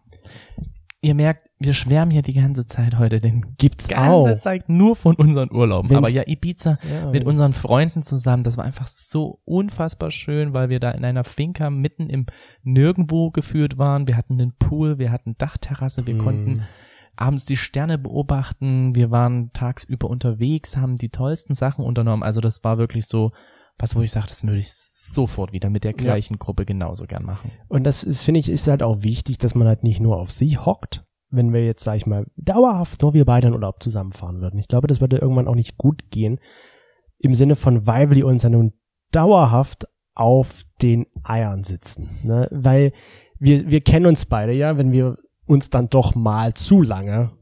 [1.06, 4.38] Ihr merkt, wir schwärmen hier die ganze Zeit heute den Gibt's ganze auch.
[4.38, 5.88] Zeit nur von unseren Urlauben.
[5.88, 10.52] Wenn's- Aber ja, Ibiza Ja, mit unseren Freunden zusammen, das war einfach so unfassbar schön,
[10.52, 12.26] weil wir da in einer Finca mitten im
[12.62, 14.06] Nirgendwo geführt waren.
[14.08, 16.18] Wir hatten einen Pool, wir hatten Dachterrasse, wir Mhm.
[16.18, 16.62] konnten
[17.16, 22.22] abends die Sterne beobachten, wir waren tagsüber unterwegs, haben die tollsten Sachen unternommen.
[22.22, 23.32] Also das war wirklich so
[23.78, 25.96] was, wo ich sage, das würde ich sofort wieder mit der Ja.
[25.98, 27.50] gleichen Gruppe genauso gern machen.
[27.68, 30.30] Und das ist, finde ich, ist halt auch wichtig, dass man halt nicht nur auf
[30.30, 34.40] sie hockt, wenn wir jetzt, sag ich mal, dauerhaft nur wir beide in Urlaub zusammenfahren
[34.40, 34.58] würden.
[34.58, 36.38] Ich glaube, das würde irgendwann auch nicht gut gehen.
[37.18, 38.72] Im Sinne von, weil wir uns ja nun
[39.12, 42.18] dauerhaft auf den Eiern sitzen.
[42.22, 42.48] Ne?
[42.50, 42.92] Weil
[43.38, 47.32] wir, wir kennen uns beide ja, wenn wir uns dann doch mal zu lange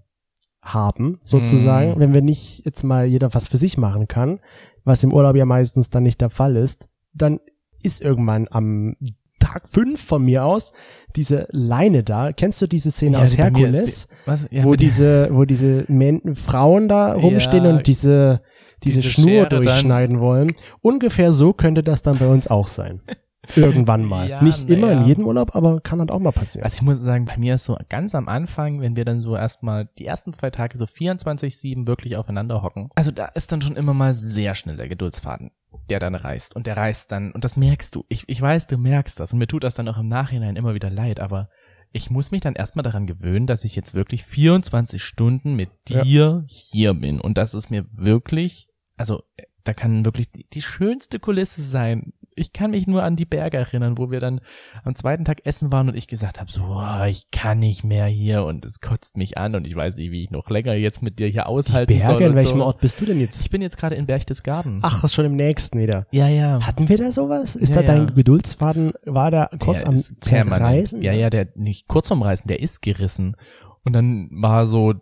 [0.64, 2.00] haben, sozusagen, Mm.
[2.00, 4.40] wenn wir nicht jetzt mal jeder was für sich machen kann,
[4.84, 7.38] was im Urlaub ja meistens dann nicht der Fall ist, dann
[7.82, 8.96] ist irgendwann am
[9.38, 10.72] Tag fünf von mir aus
[11.16, 12.32] diese Leine da.
[12.32, 14.08] Kennst du diese Szene aus mir ist Herkules,
[14.50, 14.56] die-?
[14.56, 18.40] Ja, wo diese, wo diese Men Frauen da rumstehen Ja, und diese
[18.82, 20.52] diese, diese Schnur Schere dann- durchschneiden wollen?
[20.80, 23.02] Ungefähr so könnte das dann bei uns auch sein.
[23.56, 24.28] Irgendwann mal.
[24.28, 25.06] Ja, nicht immer in ja.
[25.06, 26.64] jedem Urlaub, aber kann halt auch mal passieren.
[26.64, 29.36] Also ich muss sagen, bei mir ist so ganz am Anfang, wenn wir dann so
[29.36, 32.90] erstmal die ersten zwei Tage so 24-7 wirklich aufeinander hocken.
[32.94, 35.50] Also da ist dann schon immer mal sehr schnell der Geduldsfaden,
[35.90, 36.56] der dann reißt.
[36.56, 38.04] Und der reißt dann, und das merkst du.
[38.08, 39.32] Ich, ich weiß, du merkst das.
[39.32, 41.48] Und mir tut das dann auch im Nachhinein immer wieder leid, aber
[41.92, 46.02] ich muss mich dann erstmal daran gewöhnen, dass ich jetzt wirklich 24 Stunden mit Ja.
[46.02, 47.20] dir hier bin.
[47.20, 49.22] Und das ist mir wirklich, also
[49.64, 52.12] da kann wirklich die, die schönste Kulisse sein.
[52.36, 54.40] Ich kann mich nur an die Berge erinnern, wo wir dann
[54.82, 58.06] am zweiten Tag essen waren und ich gesagt habe, so, oh, ich kann nicht mehr
[58.06, 61.00] hier und es kotzt mich an und ich weiß nicht, wie ich noch länger jetzt
[61.00, 62.06] mit dir hier aushalten soll.
[62.18, 62.64] Berge, in und welchem so.
[62.64, 63.40] Ort bist du denn jetzt?
[63.40, 64.80] Ich bin jetzt gerade in Berchtesgaden.
[64.82, 66.06] Ach, schon im nächsten wieder.
[66.10, 66.60] ja, ja.
[66.66, 67.54] Hatten wir da sowas?
[67.54, 68.14] Ist Ja, da dein ja.
[68.14, 69.96] Geduldsfaden, war der kurz Der am.
[69.96, 71.02] Zerreißen?
[71.02, 73.36] Ja, ja, der nicht kurz am Reißen, der ist gerissen.
[73.84, 74.94] Und dann war so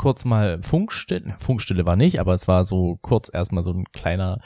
[0.00, 1.34] kurz mal Funkstille.
[1.40, 4.40] Funkstille war nicht, aber es war so kurz erstmal so ein kleiner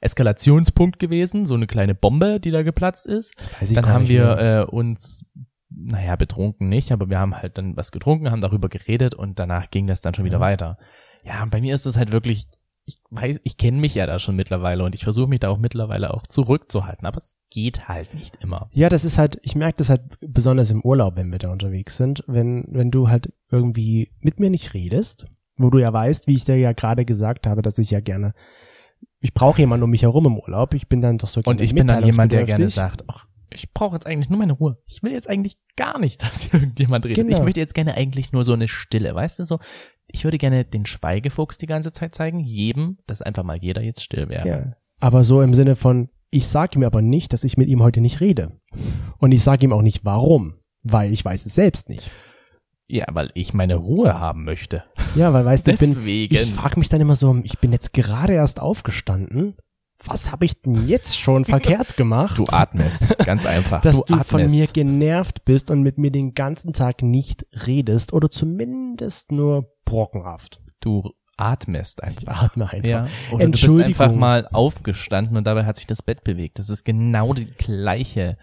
[0.00, 3.34] Eskalationspunkt gewesen, so eine kleine Bombe, die da geplatzt ist.
[3.36, 5.24] Das weiß ich dann haben nicht wir äh, uns,
[5.68, 9.70] naja, betrunken nicht, aber wir haben halt dann was getrunken, haben darüber geredet und danach
[9.70, 10.40] ging das dann schon wieder Ja.
[10.42, 10.78] weiter.
[11.24, 12.46] Ja, bei mir ist es halt wirklich,
[12.90, 15.58] ich weiß, ich kenne mich ja da schon mittlerweile und ich versuche mich da auch
[15.58, 18.68] mittlerweile auch zurückzuhalten, aber es geht halt nicht immer.
[18.72, 21.96] Ja, das ist halt, ich merke das halt besonders im Urlaub, wenn wir da unterwegs
[21.96, 25.26] sind, wenn, wenn du halt irgendwie mit mir nicht redest,
[25.56, 28.34] wo du ja weißt, wie ich dir ja gerade gesagt habe, dass ich ja gerne,
[29.20, 31.74] ich brauche jemanden um mich herum im Urlaub, ich bin dann doch so Und ich
[31.74, 34.78] bin dann jemand, der gerne sagt, ach, ich brauche jetzt eigentlich nur meine Ruhe.
[34.86, 37.24] Ich will jetzt eigentlich gar nicht, dass irgendjemand redet.
[37.24, 37.38] Genau.
[37.38, 39.58] Ich möchte jetzt gerne eigentlich nur so eine Stille, weißt du so?
[40.12, 44.02] Ich würde gerne den Schweigefuchs die ganze Zeit zeigen, jedem, dass einfach mal jeder jetzt
[44.02, 44.48] still wäre.
[44.48, 44.76] Ja.
[45.00, 48.00] Aber so im Sinne von, ich sage ihm aber nicht, dass ich mit ihm heute
[48.00, 48.60] nicht rede.
[49.18, 52.10] Und ich sage ihm auch nicht warum, weil ich weiß es selbst nicht.
[52.86, 54.82] Ja, weil ich meine Ruhe haben möchte.
[55.14, 57.92] Ja, weil weißt du, ich bin, ich frage mich dann immer so, ich bin jetzt
[57.92, 59.56] gerade erst aufgestanden.
[60.04, 62.38] Was habe ich denn jetzt schon verkehrt gemacht?
[62.38, 63.80] Du atmest, ganz einfach.
[63.82, 68.12] dass du, du, von mir genervt bist und mit mir den ganzen Tag nicht redest
[68.12, 70.62] oder zumindest nur brockenhaft.
[70.80, 71.10] du
[71.40, 72.42] atmest einfach.
[72.42, 72.88] Atme einfach.
[72.88, 73.08] Ja.
[73.32, 73.86] Oder du bist Entschuldigung.
[73.86, 76.58] einfach mal aufgestanden und dabei hat sich das Bett bewegt.
[76.58, 78.36] Das ist genau die gleiche,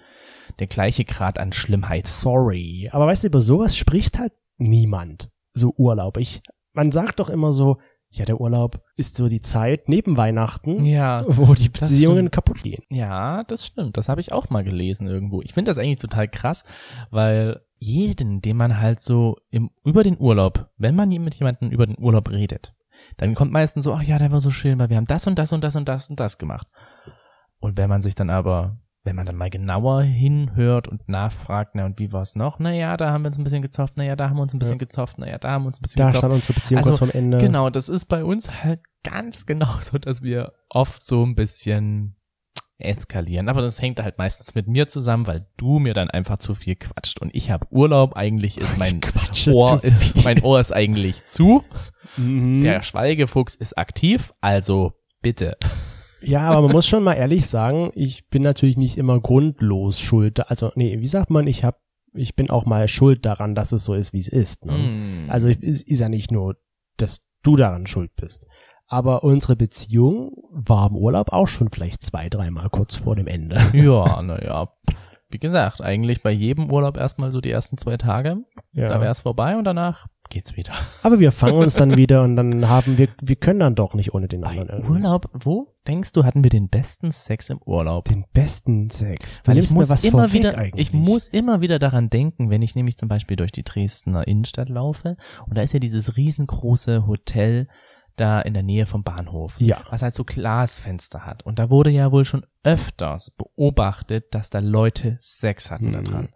[0.59, 2.07] der gleiche Grad an Schlimmheit.
[2.07, 2.89] Sorry.
[2.91, 5.29] Aber weißt du, über sowas spricht halt niemand.
[5.53, 6.17] So Urlaub.
[6.17, 6.41] Ich,
[6.73, 7.77] man sagt doch immer so,
[8.17, 11.23] ja, der Urlaub ist so die Zeit neben Weihnachten, Ja.
[11.27, 12.83] wo die Beziehungen kaputt gehen.
[12.89, 13.97] Ja, das stimmt.
[13.97, 15.41] Das habe ich auch mal gelesen irgendwo.
[15.41, 16.63] Ich finde das eigentlich total krass,
[17.11, 21.85] weil jeden, den man halt so im, über den Urlaub, wenn man mit jemandem über
[21.85, 22.73] den Urlaub redet,
[23.17, 25.37] dann kommt meistens so, ach ja, der war so schön, weil wir haben das und
[25.37, 26.67] das und das und das und das gemacht.
[27.59, 28.77] Und wenn man sich dann aber,
[29.07, 32.59] wenn man dann mal genauer hinhört und nachfragt, na und wie war's noch?
[32.59, 34.75] Naja, da haben wir uns ein bisschen gezofft, naja, da haben wir uns ein bisschen
[34.75, 34.85] Ja.
[34.85, 36.19] gezofft, naja, da haben wir uns ein bisschen Da gezofft.
[36.21, 37.37] stand unsere Beziehung Also, kurz vorm Ende.
[37.39, 42.15] Genau, das ist bei uns halt ganz genau so, dass wir oft so ein bisschen
[42.79, 43.49] eskalieren.
[43.49, 46.75] Aber das hängt halt meistens mit mir zusammen, weil du mir dann einfach zu viel
[46.75, 47.19] quatscht.
[47.19, 49.01] Und ich habe Urlaub, eigentlich ist mein
[49.51, 51.63] Ohr, ist, mein Ohr ist eigentlich zu.
[52.17, 52.61] Mhm.
[52.61, 54.93] Der Schweigefuchs ist aktiv, also
[55.23, 55.57] bitte.
[56.27, 60.49] Ja, aber man muss schon mal ehrlich sagen, ich bin natürlich nicht immer grundlos schuld.
[60.49, 61.79] Also, nee, wie sagt man, ich hab,
[62.13, 64.65] ich bin auch mal schuld daran, dass es so ist, wie es ist.
[64.65, 64.73] Ne?
[64.73, 65.29] Mm.
[65.29, 66.57] Also ist, ist ja nicht nur,
[66.97, 68.45] dass du daran schuld bist.
[68.87, 73.59] Aber unsere Beziehung war im Urlaub auch schon vielleicht zwei, dreimal kurz vor dem Ende.
[73.73, 74.69] ja, naja.
[75.29, 78.37] Wie gesagt, eigentlich bei jedem Urlaub erstmal so die ersten zwei Tage.
[78.71, 80.73] Da wäre es vorbei und danach geht's wieder.
[81.03, 84.13] Aber wir fangen uns dann wieder und dann haben wir, wir können dann doch nicht
[84.13, 84.69] ohne den Bei anderen.
[84.69, 84.91] irgendwie.
[84.91, 88.05] Urlaub, wo denkst du, hatten wir den besten Sex im Urlaub?
[88.05, 89.41] Den besten Sex.
[89.43, 90.87] Du Weil ich muss was immer wieder, eigentlich.
[90.89, 94.69] ich muss immer wieder daran denken, wenn ich nämlich zum Beispiel durch die Dresdner Innenstadt
[94.69, 97.67] laufe und da ist ja dieses riesengroße Hotel
[98.15, 99.81] da in der Nähe vom Bahnhof, Ja.
[99.91, 101.43] was halt so Glasfenster hat.
[101.45, 106.03] Und da wurde ja wohl schon öfters beobachtet, dass da Leute Sex hatten da Mhm.
[106.03, 106.29] dran.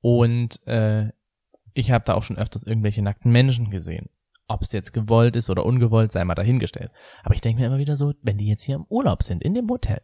[0.00, 1.08] Und äh,
[1.74, 4.08] ich habe da auch schon öfters irgendwelche nackten Menschen gesehen.
[4.48, 6.90] Ob es jetzt gewollt ist oder ungewollt, sei mal dahingestellt.
[7.22, 9.54] Aber ich denke mir immer wieder so, wenn die jetzt hier im Urlaub sind, in
[9.54, 10.00] dem Hotel,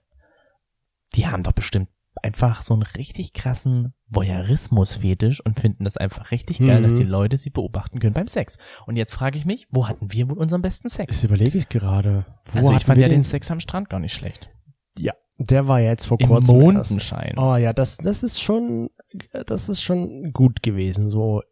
[1.14, 1.88] die haben doch bestimmt
[2.22, 6.84] einfach so einen richtig krassen Voyeurismus-Fetisch und finden das einfach richtig geil, Mhm.
[6.84, 8.56] dass die Leute sie beobachten können beim Sex.
[8.86, 11.16] Und jetzt frage ich mich, wo hatten wir wohl unseren besten Sex?
[11.16, 12.24] Das überlege ich gerade.
[12.52, 14.50] Wo also ich fand ja den Sex am Strand gar nicht schlecht.
[14.98, 16.54] Ja, der war ja jetzt vor Im kurzem.
[16.56, 16.64] erst.
[16.90, 17.34] Mondenschein.
[17.38, 18.88] Oh ja, das, das ist schon,
[19.46, 21.10] das ist schon gut gewesen.
[21.10, 21.42] So,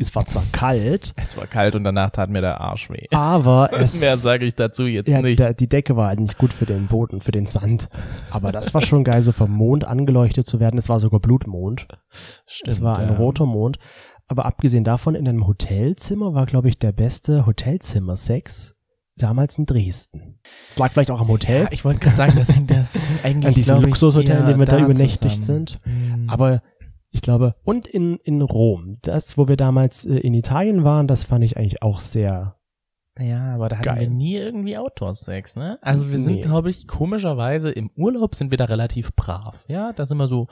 [0.00, 3.06] es war zwar kalt, Es war kalt und danach tat mir der Arsch weh.
[3.12, 5.38] aber es, Mehr sage ich dazu jetzt ja, nicht.
[5.38, 7.88] der, die Decke war halt nicht gut für den Boden, für den Sand.
[8.30, 10.78] Aber das war schon geil, so vom Mond angeleuchtet zu werden.
[10.78, 11.86] Es war sogar Blutmond.
[12.46, 13.16] Stimmt, es war ein ja.
[13.16, 13.78] roter Mond.
[14.26, 18.76] Aber abgesehen davon, in einem Hotelzimmer war, glaube ich, der beste Hotelzimmer-Sex
[19.16, 20.38] damals in Dresden.
[20.70, 23.46] Es lag vielleicht auch am Hotel, Ja, ich wollte gerade sagen, das hängt das eigentlich
[23.48, 25.66] an diesem Luxushotel, in dem wir da übernächtigt zusammen.
[25.66, 25.80] sind.
[25.84, 26.30] Mhm.
[26.30, 26.62] Aber
[27.10, 31.24] ich glaube, und in, in Rom, das, wo wir damals äh, in Italien waren, das
[31.24, 32.56] fand ich eigentlich auch sehr,
[33.18, 34.00] Ja, aber da hatten Geil.
[34.00, 35.78] wir nie irgendwie Outdoor-Sex, ne?
[35.82, 36.40] Also wir sind, Nee.
[36.42, 39.64] glaube ich, komischerweise im Urlaub sind wir da relativ brav.
[39.68, 40.46] Ja, da sind wir so.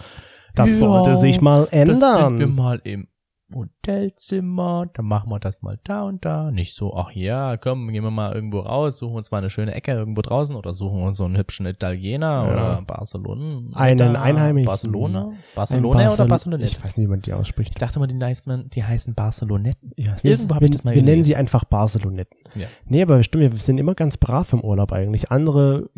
[0.55, 2.55] das ja, sollte sich mal Das sind wir ändern.
[2.55, 3.09] mal im
[3.55, 6.51] Hotelzimmer, dann machen wir das mal da und da.
[6.51, 9.75] Nicht so, ach ja, komm, gehen wir mal irgendwo raus, suchen uns mal eine schöne
[9.75, 12.53] Ecke irgendwo draußen oder suchen uns so einen hübschen Italiener Ja.
[12.53, 13.63] oder Barcelona.
[13.77, 14.67] Einen Einheimischen.
[14.67, 15.33] Barcelona?
[15.55, 16.65] Barcelona oder Barcel- Barcelonette?
[16.71, 17.71] Ich weiß nicht, wie man die ausspricht.
[17.75, 19.93] Ich dachte mal, die heißen, die heißen Barcelonetten.
[19.97, 21.27] Ja, Irgendwo hab ich das mal Wir nennen gelesen.
[21.29, 22.37] sie einfach Barcelonetten.
[22.55, 22.67] Ja.
[22.87, 25.31] Nee, aber stimmt, wir sind immer ganz brav im Urlaub eigentlich.
[25.31, 25.91] Andere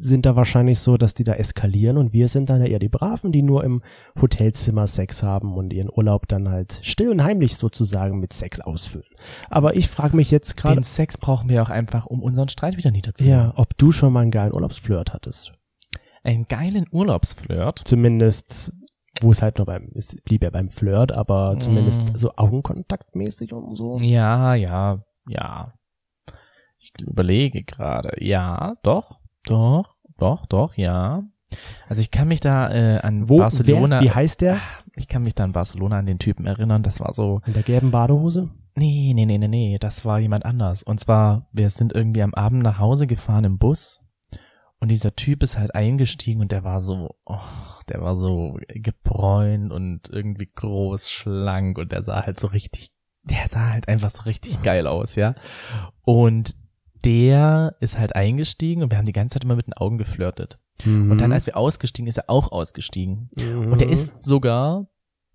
[0.00, 2.88] sind da wahrscheinlich so, dass die da eskalieren und wir sind dann ja eher die
[2.88, 3.82] Braven, die nur im
[4.20, 9.06] Hotelzimmer Sex haben und ihren Urlaub dann halt still und heimlich sozusagen mit Sex ausfüllen.
[9.50, 12.76] Aber ich frage mich jetzt gerade, Den Sex brauchen wir auch einfach, um unseren Streit
[12.76, 13.38] wieder niederzulegen.
[13.38, 15.52] ja, ob du schon mal einen geilen Urlaubsflirt hattest.
[16.24, 17.82] Einen geilen Urlaubsflirt.
[17.84, 18.72] Zumindest,
[19.20, 22.16] wo es halt nur beim, es blieb ja beim Flirt, aber zumindest Mm.
[22.16, 23.98] so Augenkontaktmäßig und so.
[24.00, 25.74] Ja, ja, ja.
[26.78, 28.12] Ich überlege gerade.
[28.24, 31.22] Ja, doch, doch, doch, doch, ja.
[31.88, 34.60] Also ich kann mich da äh, an Wo, Barcelona, wer, wie heißt der?
[34.96, 36.82] ich kann mich da an Barcelona an den Typen erinnern.
[36.82, 38.50] Das war so, In der gelben Badehose?
[38.74, 40.82] nee, nee, nee, nee, nee, das war jemand anders.
[40.82, 44.04] Und zwar, wir sind irgendwie am Abend nach Hause gefahren im Bus
[44.80, 47.38] und dieser Typ ist halt eingestiegen und der war so, oh,
[47.88, 52.90] der war so gebräunt und irgendwie groß, schlank und der sah halt so richtig,
[53.24, 55.34] der sah halt einfach so richtig geil aus, ja.
[56.02, 56.54] Und
[57.04, 60.60] der ist halt eingestiegen und wir haben die ganze Zeit immer mit den Augen geflirtet.
[60.84, 61.10] Mhm.
[61.10, 63.30] Und dann, als wir ausgestiegen, ist er auch ausgestiegen.
[63.36, 63.72] Mhm.
[63.72, 64.86] Und er ist sogar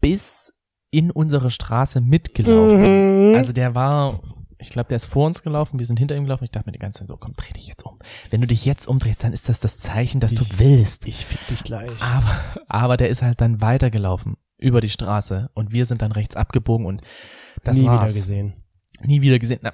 [0.02, 0.54] bis
[0.92, 3.30] in unsere Straße mitgelaufen.
[3.32, 3.36] Mhm.
[3.36, 4.22] Also der war,
[4.60, 6.44] ich glaube, der ist vor uns gelaufen, wir sind hinter ihm gelaufen.
[6.44, 7.98] Ich dachte mir die ganze Zeit so, komm, dreh dich jetzt um.
[8.30, 11.08] Wenn du dich jetzt umdrehst, dann ist das das Zeichen, dass du Ich- willst.
[11.08, 11.92] ich fick dich gleich.
[12.02, 12.32] Aber,
[12.68, 16.86] aber der ist halt dann weitergelaufen über die Straße und wir sind dann rechts abgebogen
[16.86, 17.02] und
[17.64, 18.12] das Nie war's.
[18.12, 18.54] wieder gesehen.
[19.02, 19.60] Nie wieder gesehen.
[19.64, 19.74] Na,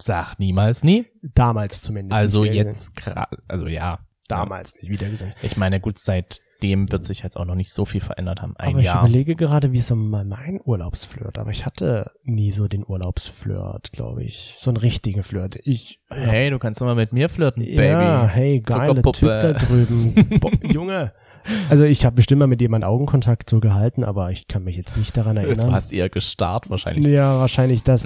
[0.00, 1.06] sag niemals nie.
[1.22, 2.18] Damals zumindest.
[2.18, 3.98] Also jetzt gerade, also ja.
[4.28, 5.32] Damals nicht wieder gesehen.
[5.42, 8.54] Ich meine, gut, seitdem wird sich jetzt auch noch nicht so viel verändert haben.
[8.56, 9.00] Ein aber ich Jahr.
[9.04, 11.38] überlege gerade, wie so mal mein Urlaubsflirt.
[11.38, 14.54] Aber ich hatte nie so den Urlaubsflirt, glaube ich.
[14.58, 15.58] So einen richtigen Flirt.
[15.64, 16.00] Ich.
[16.08, 17.84] Hey, du kannst doch mal mit mir flirten, Baby.
[17.86, 20.14] Ja, hey, geile Typ da drüben.
[20.40, 21.12] Bo Junge.
[21.68, 24.96] Also ich habe bestimmt mal mit jemandem Augenkontakt so gehalten, aber ich kann mich jetzt
[24.96, 25.72] nicht daran Du erinnern.
[25.72, 27.06] hast eher gestarrt wahrscheinlich.
[27.06, 28.04] Ja, wahrscheinlich das.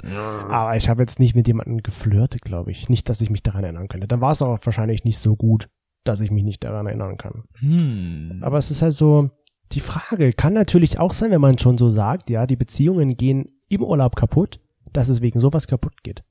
[0.49, 2.87] Aber ich habe jetzt nicht mit jemandem geflirtet, glaube ich.
[2.87, 4.07] Nicht, dass ich mich daran erinnern könnte.
[4.07, 5.69] Dann war es auch wahrscheinlich nicht so gut,
[6.03, 7.43] dass ich mich nicht daran erinnern kann.
[7.59, 8.39] Hm.
[8.41, 9.29] Aber es ist halt so,
[9.71, 13.61] die Frage kann natürlich auch sein, wenn man schon so sagt, ja, die Beziehungen gehen
[13.69, 14.59] im Urlaub kaputt,
[14.93, 16.23] dass es wegen sowas kaputt geht.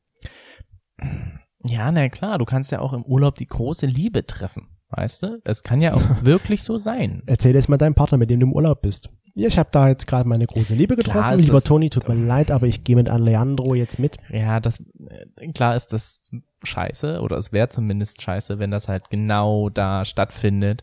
[1.64, 4.68] Ja, na klar, du kannst ja auch im Urlaub die große Liebe treffen.
[4.90, 5.40] Weißt du?
[5.44, 7.22] Es kann ja auch wirklich so sein.
[7.26, 9.08] Erzähl jetzt mal deinem Partner, mit dem du im Urlaub bist.
[9.34, 11.38] Ja, ich habe da jetzt gerade meine große Liebe Klar getroffen.
[11.38, 14.16] ist Lieber Toni, tut mir leid, aber ich gehe mit Leandro jetzt mit.
[14.28, 16.28] Ja, das äh, klar ist das
[16.64, 20.82] scheiße oder es wäre zumindest scheiße, wenn das halt genau da stattfindet.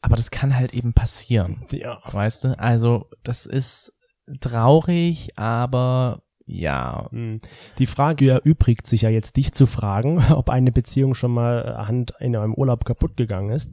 [0.00, 1.66] Aber das kann halt eben passieren.
[1.70, 2.00] Ja.
[2.10, 2.58] Weißt du?
[2.58, 3.92] Also, das ist
[4.40, 7.08] traurig, aber ja.
[7.10, 7.40] Hm.
[7.78, 12.14] Die Frage erübrigt sich ja jetzt, dich zu fragen, ob eine Beziehung schon mal Hand
[12.20, 13.72] in einem Urlaub kaputt gegangen ist.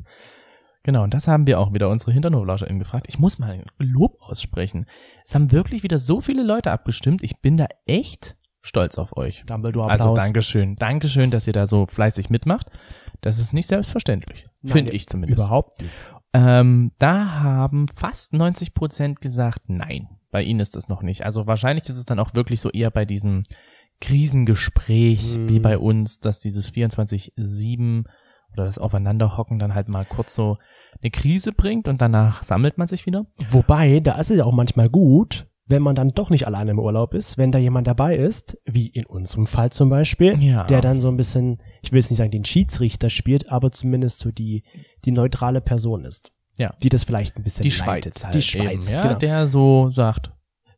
[0.84, 3.08] Genau, und das haben wir auch wieder unsere HinternhoflauscherInnen gefragt.
[3.10, 4.86] Ich muss mal ein Lob aussprechen.
[5.26, 7.22] Es haben wirklich wieder so viele Leute abgestimmt.
[7.22, 9.44] Ich bin da echt stolz auf euch.
[9.46, 10.26] Dumbledore Also Applaus.
[10.26, 10.76] Dankeschön.
[10.76, 12.68] Dankeschön, dass ihr da so fleißig mitmacht.
[13.22, 14.48] Das ist nicht selbstverständlich.
[14.64, 15.40] Finde ich zumindest.
[15.40, 15.92] Überhaupt nicht.
[16.34, 21.26] Ähm, da haben fast 90 Prozent gesagt, nein, bei ihnen ist das noch nicht.
[21.26, 23.44] Also wahrscheinlich ist es dann auch wirklich so eher bei diesem
[24.00, 25.50] Krisengespräch Hm.
[25.50, 28.06] wie bei uns, dass dieses 24-7
[28.54, 30.58] oder das Aufeinanderhocken dann halt mal kurz so
[31.02, 33.26] eine Krise bringt und danach sammelt man sich wieder.
[33.50, 36.80] Wobei, da ist es ja auch manchmal gut, wenn man dann doch nicht alleine im
[36.80, 40.66] Urlaub ist, wenn da jemand dabei ist, wie in unserem Fall zum Beispiel, Ja.
[40.66, 44.20] der dann so ein bisschen, ich will jetzt nicht sagen, den Schiedsrichter spielt, aber zumindest
[44.20, 44.64] so die,
[45.06, 46.32] die neutrale Person ist.
[46.58, 46.74] Ja.
[46.84, 48.16] die das vielleicht ein bisschen Die leitet.
[48.20, 49.14] Schweiz halt Die Schweiz, eben, ja, genau.
[49.18, 50.32] der so sagt,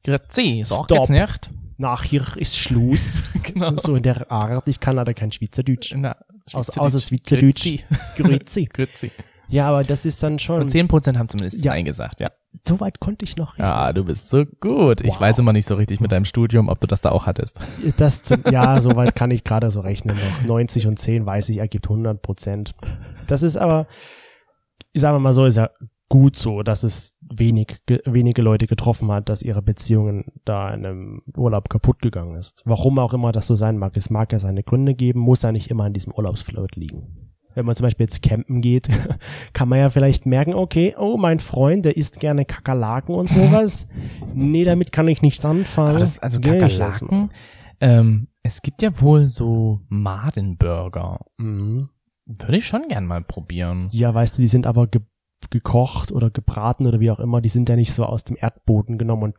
[0.06, 0.22] sag
[0.66, 0.92] Stop.
[0.92, 1.50] jetzt nicht.
[1.78, 3.24] Nach hier ist Schluss.
[3.44, 3.76] Genau.
[3.78, 4.68] so in der Art.
[4.68, 5.96] Ich kann leider kein Schweizerdeutsch.
[5.98, 6.78] Na, Schweizerdeutsch.
[6.78, 7.84] außer Schweizerdeutsch.
[8.16, 8.66] Grüezi.
[8.72, 9.12] Grüezi.
[9.50, 11.72] Ja, aber das ist dann schon, Und 10% haben zumindest Ja.
[11.72, 12.28] eingesagt, ja.
[12.68, 13.58] So weit konnte ich noch.
[13.58, 15.02] Ja, du bist so gut.
[15.02, 15.22] Ich Wow.
[15.22, 17.60] weiß immer nicht so richtig mit deinem Studium, ob du das da auch hattest.
[17.98, 20.48] Das zum, ja, so weit kann ich gerade so rechnen noch.
[20.48, 22.76] 90 und 10 weiß ich, ergibt 100 Prozent.
[23.28, 23.88] Das ist aber,
[24.92, 25.70] ich sage mal so, ist ja
[26.10, 30.86] gut so, dass es wenig, ge, wenige Leute getroffen hat, dass ihre Beziehungen da in
[30.86, 32.62] einem Urlaub kaputt gegangen ist.
[32.66, 33.96] Warum auch immer das so sein mag.
[33.96, 37.31] Es mag ja seine Gründe geben, muss ja nicht immer an diesem Urlaubsflirt liegen.
[37.54, 38.88] Wenn man zum Beispiel jetzt campen geht,
[39.54, 43.88] kann man ja vielleicht merken, okay, oh, mein Freund, der isst gerne Kakerlaken und sowas.
[44.34, 46.00] nee, damit kann ich nichts anfangen.
[46.00, 46.40] Das, also.
[46.40, 47.32] Kakerlaken,
[47.80, 51.20] ähm, es gibt ja wohl so Madenburger.
[51.38, 51.90] Mhm.
[52.26, 53.90] Würde ich schon gern mal probieren.
[53.92, 55.02] Ja, weißt du, die sind aber ge
[55.50, 59.00] gekocht oder gebraten oder wie auch immer, die sind ja nicht so aus dem Erdboden
[59.00, 59.36] genommen und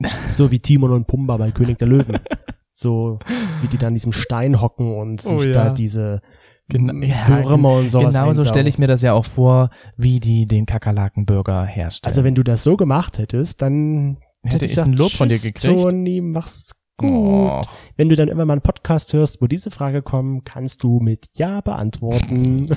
[0.30, 2.18] so wie Timon und Pumba bei König der Löwen.
[2.76, 3.20] So
[3.60, 5.52] wie die da an diesem Stein hocken und sich Oh ja.
[5.52, 6.22] da diese
[6.70, 10.46] Gena- ja, Würmer und sowas Genauso stelle ich mir das ja auch vor, wie die
[10.46, 12.10] den Kakerlakenburger herstellen.
[12.10, 15.34] Also wenn du das so gemacht hättest, dann Hätte ich gesagt, ein Lob von dir
[15.36, 17.10] "Tschüss, gekriegt." Toni, mach's gut.
[17.10, 17.60] Oh.
[17.96, 21.26] Wenn du dann immer mal einen Podcast hörst, wo diese Frage kommt, kannst du mit
[21.34, 22.66] Ja beantworten.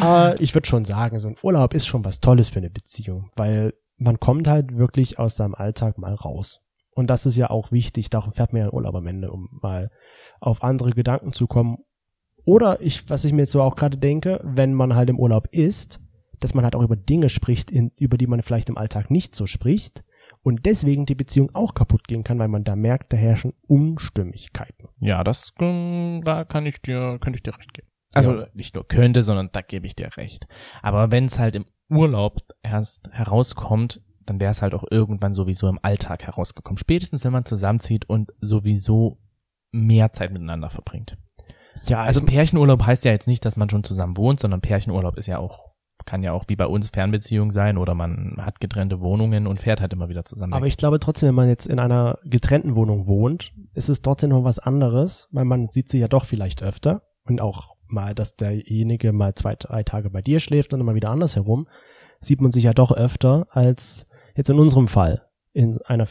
[0.00, 3.30] Aber ich würde schon sagen, so ein Urlaub ist schon was Tolles für eine Beziehung,
[3.36, 6.60] weil man kommt halt wirklich aus seinem Alltag mal raus.
[6.90, 9.48] Und das ist ja auch wichtig, darum fährt man ja in Urlaub am Ende, um
[9.62, 9.90] mal
[10.40, 11.76] auf andere Gedanken zu kommen.
[12.46, 15.48] Oder ich, was ich mir jetzt so auch gerade denke, wenn man halt im Urlaub
[15.50, 16.00] ist,
[16.40, 19.34] dass man halt auch über Dinge spricht, in, über die man vielleicht im Alltag nicht
[19.34, 20.04] so spricht
[20.42, 24.88] und deswegen die Beziehung auch kaputt gehen kann, weil man da merkt, da herrschen Unstimmigkeiten.
[25.00, 27.88] Ja, das, ähm, da kann ich dir, könnte ich dir recht geben.
[28.12, 28.46] Also Ja.
[28.54, 30.46] nicht nur könnte, sondern da gebe ich dir recht.
[30.82, 35.68] Aber wenn es halt im Urlaub erst herauskommt, dann wäre es halt auch irgendwann sowieso
[35.68, 36.78] im Alltag herausgekommen.
[36.78, 39.18] Spätestens wenn man zusammenzieht und sowieso
[39.72, 41.18] mehr Zeit miteinander verbringt.
[41.88, 45.26] Ja, Also Pärchenurlaub heißt ja jetzt nicht, dass man schon zusammen wohnt, sondern Pärchenurlaub ist
[45.26, 45.72] ja auch,
[46.04, 49.80] kann ja auch wie bei uns Fernbeziehung sein oder man hat getrennte Wohnungen und fährt
[49.80, 50.52] halt immer wieder zusammen.
[50.52, 54.30] Aber ich glaube trotzdem, wenn man jetzt in einer getrennten Wohnung wohnt, ist es trotzdem
[54.30, 58.36] noch was anderes, weil man sieht sie ja doch vielleicht öfter und auch mal, dass
[58.36, 61.68] derjenige mal zwei, drei Tage bei dir schläft und mal wieder andersherum,
[62.20, 66.06] sieht man sich ja doch öfter als jetzt in unserem Fall in einer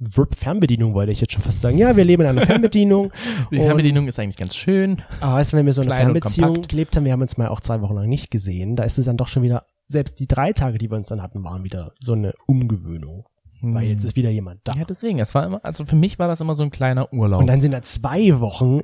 [0.00, 0.36] Fernbedienung.
[0.36, 1.76] Fernbedienung wollte ich jetzt schon fast sagen.
[1.76, 3.12] Ja, wir leben in einer Fernbedienung.
[3.50, 5.02] die Fernbedienung ist eigentlich ganz schön.
[5.20, 7.60] Aber weißt du, wenn wir so eine Fernbeziehung gelebt haben, wir haben uns mal auch
[7.60, 10.52] zwei Wochen lang nicht gesehen, da ist es dann doch schon wieder, selbst die drei
[10.52, 13.26] Tage, die wir uns dann hatten, waren wieder so eine Umgewöhnung.
[13.62, 14.72] Weil jetzt ist wieder jemand da.
[14.72, 14.80] Hm.
[14.80, 17.40] Ja, deswegen, es war immer, also für mich war das immer so ein kleiner Urlaub.
[17.40, 18.80] Und dann sind da zwei Wochen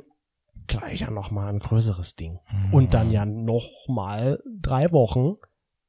[0.67, 2.41] gleich ja noch mal ein größeres Ding.
[2.45, 2.75] Hm.
[2.75, 5.37] Und dann ja noch mal drei Wochen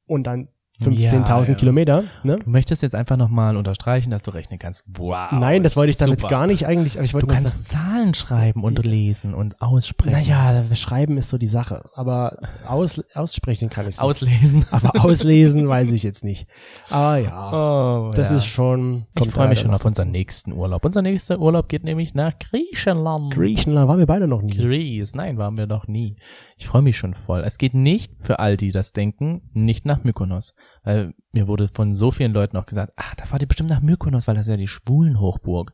[0.06, 0.48] und dann
[0.82, 1.54] 15.000 ja.
[1.56, 2.04] Kilometer.
[2.24, 2.38] Ne?
[2.44, 4.84] Du möchtest jetzt einfach nochmal unterstreichen, dass du rechnen kannst.
[4.88, 5.32] Wow.
[5.32, 6.30] Nein, das wollte ich damit super.
[6.30, 6.98] gar nicht eigentlich.
[6.98, 10.12] Ich Du wollte nur kannst Zahlen schreiben und lesen und aussprechen.
[10.14, 11.84] naja, schreiben ist so die Sache.
[11.96, 14.04] Aber aus, aussprechen kann ich so.
[14.04, 14.66] auslesen.
[14.72, 16.48] aber auslesen weiß ich jetzt nicht.
[16.90, 17.52] Aber ja,
[18.08, 18.36] Oh, das ja.
[18.36, 19.06] ist schon.
[19.20, 20.86] Ich freue mich schon auf unseren nächsten Urlaub.
[20.86, 23.34] Unser nächster Urlaub geht nämlich nach Griechenland.
[23.34, 24.56] Griechenland waren wir beide noch nie.
[24.56, 25.16] Greece.
[25.16, 26.18] Nein, waren wir noch nie.
[26.58, 27.42] Ich freue mich schon voll.
[27.42, 30.54] Es geht nicht für all die das denken, nicht nach Mykonos.
[30.84, 33.82] Weil mir wurde von so vielen Leuten auch gesagt, ach, da fahrt ihr bestimmt nach
[33.82, 35.74] Mykonos, weil das ist ja die Schwulenhochburg.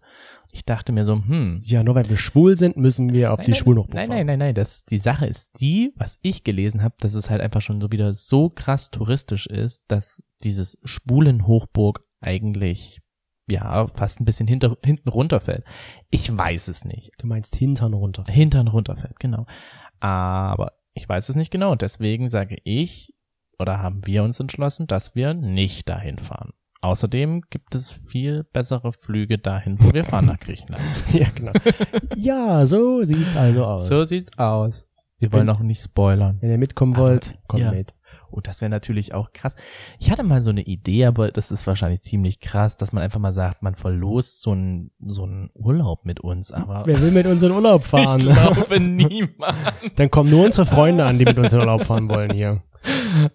[0.52, 1.62] Ich dachte mir so, hm.
[1.64, 4.18] Ja, nur weil wir schwul sind, müssen wir auf die Schwulenhochburg Nein, fahren.
[4.18, 4.56] nein, nein, nein.
[4.56, 7.92] Das, die Sache ist die, was ich gelesen habe, dass es halt einfach schon so
[7.92, 13.02] wieder so krass touristisch ist, dass dieses Schwulenhochburg eigentlich
[13.50, 15.64] ja fast ein bisschen hinter, hinten runterfällt.
[16.10, 17.12] Ich weiß es nicht.
[17.20, 18.24] Du meinst Hintern runter.
[18.28, 19.46] Hintern runterfällt, genau.
[20.00, 23.14] Aber ich weiß es nicht genau und deswegen sage ich
[23.64, 26.52] oder haben wir uns entschlossen, dass wir nicht dahin fahren.
[26.82, 30.84] Außerdem gibt es viel bessere Flüge dahin, wo wir fahren nach Griechenland.
[31.14, 31.54] ja, genau.
[32.16, 33.88] ja, so sieht's also aus.
[33.88, 34.86] So sieht's aus.
[35.18, 36.40] Wir wollen Wenn- auch nicht spoilern.
[36.42, 37.72] Wenn ihr mitkommen wollt, kommt ja.
[37.72, 37.96] mit.
[38.30, 39.56] Oh, das wäre natürlich auch krass.
[39.98, 43.20] Ich hatte mal so eine Idee, aber das ist wahrscheinlich ziemlich krass, dass man einfach
[43.20, 47.26] mal sagt, man verlost so einen so einen Urlaub mit uns, aber Wer will mit
[47.28, 48.20] uns in Urlaub fahren?
[48.20, 49.56] ich glaube niemand.
[49.96, 52.62] Dann kommen nur unsere Freunde an, die mit uns in Urlaub fahren wollen hier.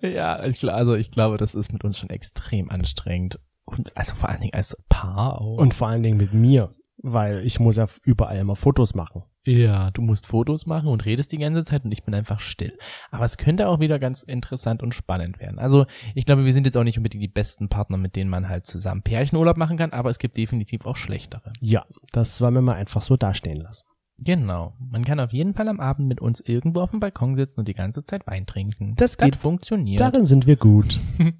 [0.03, 3.41] Ja, ich, also ich glaube, das ist mit uns schon extrem anstrengend.
[3.65, 5.59] Und also vor allen Dingen als Paar auch.
[5.59, 9.25] Und vor allen Dingen mit mir, weil ich muss ja überall immer Fotos machen.
[9.45, 12.77] ja, du musst Fotos machen und redest die ganze Zeit und ich bin einfach still.
[13.11, 15.59] Aber es könnte auch wieder ganz interessant und spannend werden.
[15.59, 18.49] Also ich glaube, wir sind jetzt auch nicht unbedingt die besten Partner, mit denen man
[18.49, 21.53] halt zusammen Pärchenurlaub machen kann, aber es gibt definitiv auch schlechtere.
[21.61, 23.87] Ja, das wollen wir mal einfach so dastehen lassen.
[24.25, 24.75] Genau.
[24.79, 27.69] Man kann auf jeden Fall am Abend mit uns irgendwo auf dem Balkon sitzen und
[27.69, 28.95] die ganze Zeit Wein trinken.
[28.97, 29.37] Das geht.
[29.37, 30.01] funktioniert.
[30.01, 30.99] Darin sind wir gut.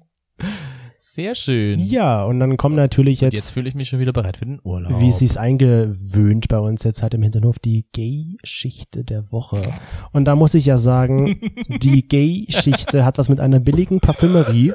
[1.01, 1.79] Sehr schön.
[1.79, 4.45] Ja, und dann kommen natürlich Und jetzt, jetzt fühle ich mich schon wieder bereit für
[4.45, 4.99] den Urlaub.
[4.99, 9.73] wie es sich eingewöhnt bei uns jetzt halt im Hinterhof, die Gay-Schichte der Woche.
[10.11, 11.39] Und da muss ich ja sagen,
[11.81, 14.73] die Gay-Schichte hat was mit einer billigen Parfümerie,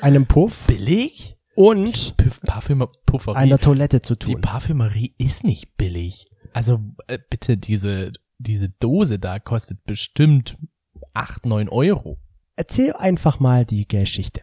[0.00, 1.38] einem Puff billig?
[1.54, 2.14] und
[2.44, 2.90] Parfümer,
[3.34, 4.40] einer Toilette zu die tun.
[4.40, 6.26] Parfümerie ist nicht billig.
[6.54, 10.56] Also äh, bitte, diese, diese Dose da kostet bestimmt
[11.12, 12.18] acht neun Euro.
[12.56, 14.40] Erzähl einfach mal die Gay-Schichte.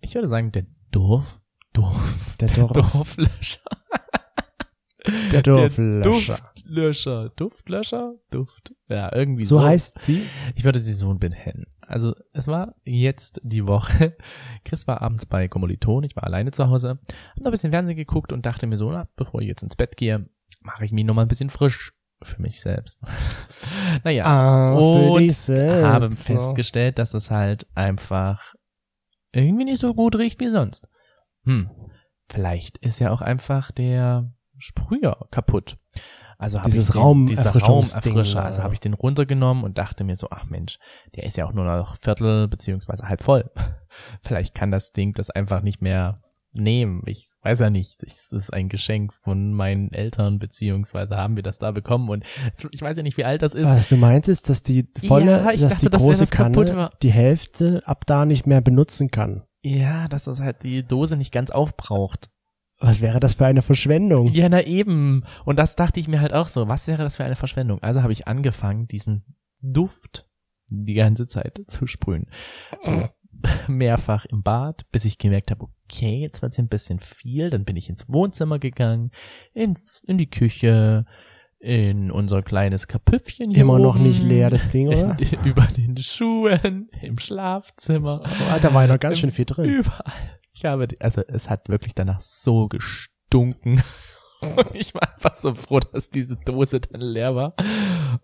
[0.00, 1.40] Ich würde sagen, der Dorf,
[1.72, 3.60] Dorf, Der Dorf, Dorflöscher.
[5.32, 6.02] der Dorflöscher.
[6.02, 7.28] Duftlöscher.
[7.30, 8.14] Duftlöscher?
[8.30, 8.72] Duft.
[8.88, 9.62] Ja, irgendwie So so.
[9.62, 10.22] heißt sie.
[10.54, 11.66] Ich würde sie so benennen.
[11.80, 14.16] Also es war jetzt die Woche.
[14.64, 17.96] Chris war abends bei Kommiliton, ich war alleine zu Hause, hab noch ein bisschen Fernsehen
[17.96, 20.28] geguckt und dachte mir so, na, bevor ich jetzt ins Bett gehe,
[20.60, 21.92] mache ich mich noch mal ein bisschen frisch
[22.22, 23.00] für mich selbst.
[24.04, 28.54] naja, Ah, Und habe festgestellt, dass es halt einfach
[29.32, 30.88] irgendwie nicht so gut riecht wie sonst.
[31.44, 31.70] Hm,
[32.28, 35.78] vielleicht ist ja auch einfach der Sprüher kaputt.
[36.36, 38.64] Also habe ich den, Raum- dieser Raumerfrischer, also ja.
[38.64, 40.78] habe ich den runtergenommen und dachte mir so, ach Mensch,
[41.14, 43.50] der ist ja auch nur noch Viertel beziehungsweise halb voll.
[44.22, 46.22] Vielleicht kann das Ding das einfach nicht mehr
[46.52, 47.02] nehmen.
[47.06, 48.02] Ich weiß ja nicht.
[48.02, 52.24] Es ist ein Geschenk von meinen Eltern beziehungsweise haben wir das da bekommen und
[52.70, 53.68] ich weiß ja nicht, wie alt das ist.
[53.68, 57.12] Was du meintest, dass die volle, Ja, dass dachte, die das große kaputt Kanne die
[57.12, 59.44] Hälfte ab da nicht mehr benutzen kann.
[59.62, 62.30] Ja, dass das halt die Dose nicht ganz aufbraucht.
[62.78, 64.28] Was wäre das für eine Verschwendung?
[64.28, 65.22] Ja, na eben.
[65.44, 66.66] Und das dachte ich mir halt auch so.
[66.66, 67.82] Was wäre das für eine Verschwendung?
[67.82, 70.26] Also habe ich angefangen, diesen Duft
[70.70, 72.26] die ganze Zeit zu sprühen.
[72.80, 73.04] So
[73.68, 77.50] mehrfach im Bad, bis ich gemerkt habe, okay, jetzt wird's ein bisschen viel.
[77.50, 79.10] Dann bin ich ins Wohnzimmer gegangen,
[79.52, 81.04] ins, in die Küche,
[81.58, 85.18] in unser kleines Kapüffchen hier Immer noch oben, nicht leer, das Ding, oder?
[85.18, 88.22] In, über den Schuhen, im Schlafzimmer.
[88.24, 89.66] Oh, da war ja noch ganz schön viel drin.
[89.66, 90.40] Überall.
[90.52, 93.82] Ich habe, also es hat wirklich danach so gestunken.
[94.56, 97.54] Und ich war einfach so froh, dass diese Dose dann leer war.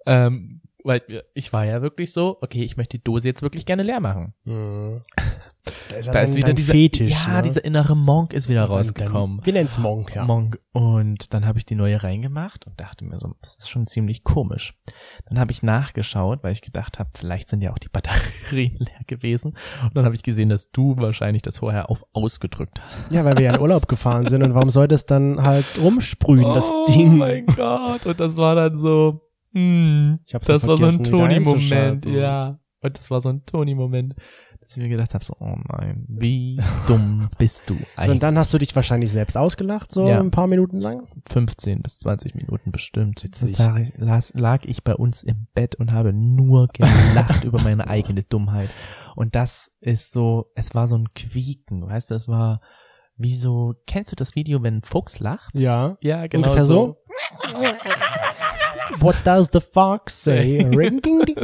[0.06, 1.02] Ähm, weil
[1.34, 4.34] ich war ja wirklich so, okay, ich möchte die Dose jetzt wirklich gerne leer machen.
[4.44, 5.02] Mhm.
[5.88, 7.26] Da ist, Da ist wieder dieser, Fetisch.
[7.26, 7.42] ja, ne?
[7.42, 9.40] dieser innere Monk ist wieder rausgekommen.
[9.44, 10.24] Wir nennen's Monk, ja.
[10.24, 10.60] Monk.
[10.70, 14.22] Und dann habe ich die neue reingemacht und dachte mir so, das ist schon ziemlich
[14.22, 14.78] komisch.
[15.28, 19.00] Dann habe ich nachgeschaut, weil ich gedacht habe, vielleicht sind ja auch die Batterien leer
[19.08, 19.56] gewesen.
[19.82, 23.12] Und dann habe ich gesehen, dass du wahrscheinlich das vorher auf ausgedrückt hast.
[23.12, 26.54] Ja, weil wir ja in Urlaub gefahren sind und warum soll das dann halt rumsprühen,
[26.54, 27.16] das oh Ding?
[27.16, 28.06] mein Gott.
[28.06, 29.25] Und das war dann so,
[29.56, 31.00] hm, Ich hab's das war so ein
[31.30, 32.12] einzuschalten.
[32.14, 32.58] ja.
[32.82, 34.14] Und das war so ein Toni-Moment,
[34.60, 38.18] dass ich mir gedacht habe, so, oh nein, wie dumm bist du So, und eigentlich?
[38.20, 40.20] dann hast du dich wahrscheinlich selbst ausgelacht, so Ja.
[40.20, 41.08] ein paar Minuten lang.
[41.28, 43.24] 15 bis 20 Minuten bestimmt.
[43.24, 43.56] Witzig.
[43.96, 48.68] Las, lag ich bei uns im Bett und habe nur gelacht über meine eigene Dummheit.
[49.16, 52.60] Und das ist so, es war so ein Quieken, weißt du, es war
[53.18, 55.58] wie so, kennst du das Video, wenn ein Fuchs lacht?
[55.58, 55.96] Ja.
[56.02, 56.98] Ja, genau Ungefähr so.
[59.00, 60.62] What does the fox say?
[60.76, 61.36] Ring, ding, ding.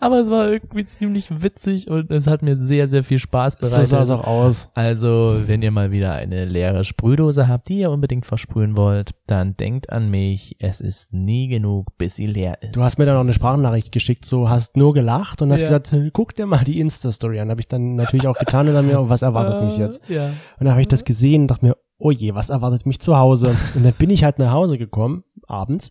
[0.00, 3.68] Aber es war irgendwie ziemlich witzig und es hat mir sehr, sehr viel Spaß So
[3.68, 3.88] bereitet.
[3.88, 4.68] sah es auch aus.
[4.74, 9.56] Also, wenn ihr mal wieder eine leere Sprühdose habt, die ihr unbedingt versprühen wollt, dann
[9.56, 10.56] denkt an mich.
[10.58, 12.74] Es ist nie genug, bis sie leer ist.
[12.76, 15.78] Du hast mir dann auch eine Sprachnachricht geschickt, so hast nur gelacht und hast Ja.
[15.78, 17.50] gesagt, guck dir mal die Insta-Story an.
[17.50, 20.00] Habe ich dann natürlich auch getan und dann mir, was erwartet mich jetzt?
[20.08, 20.26] Ja.
[20.26, 23.16] Und dann habe ich das gesehen und dachte mir, oh je, was erwartet mich zu
[23.16, 23.54] Hause?
[23.74, 25.90] Und dann bin ich halt nach Hause gekommen, abends.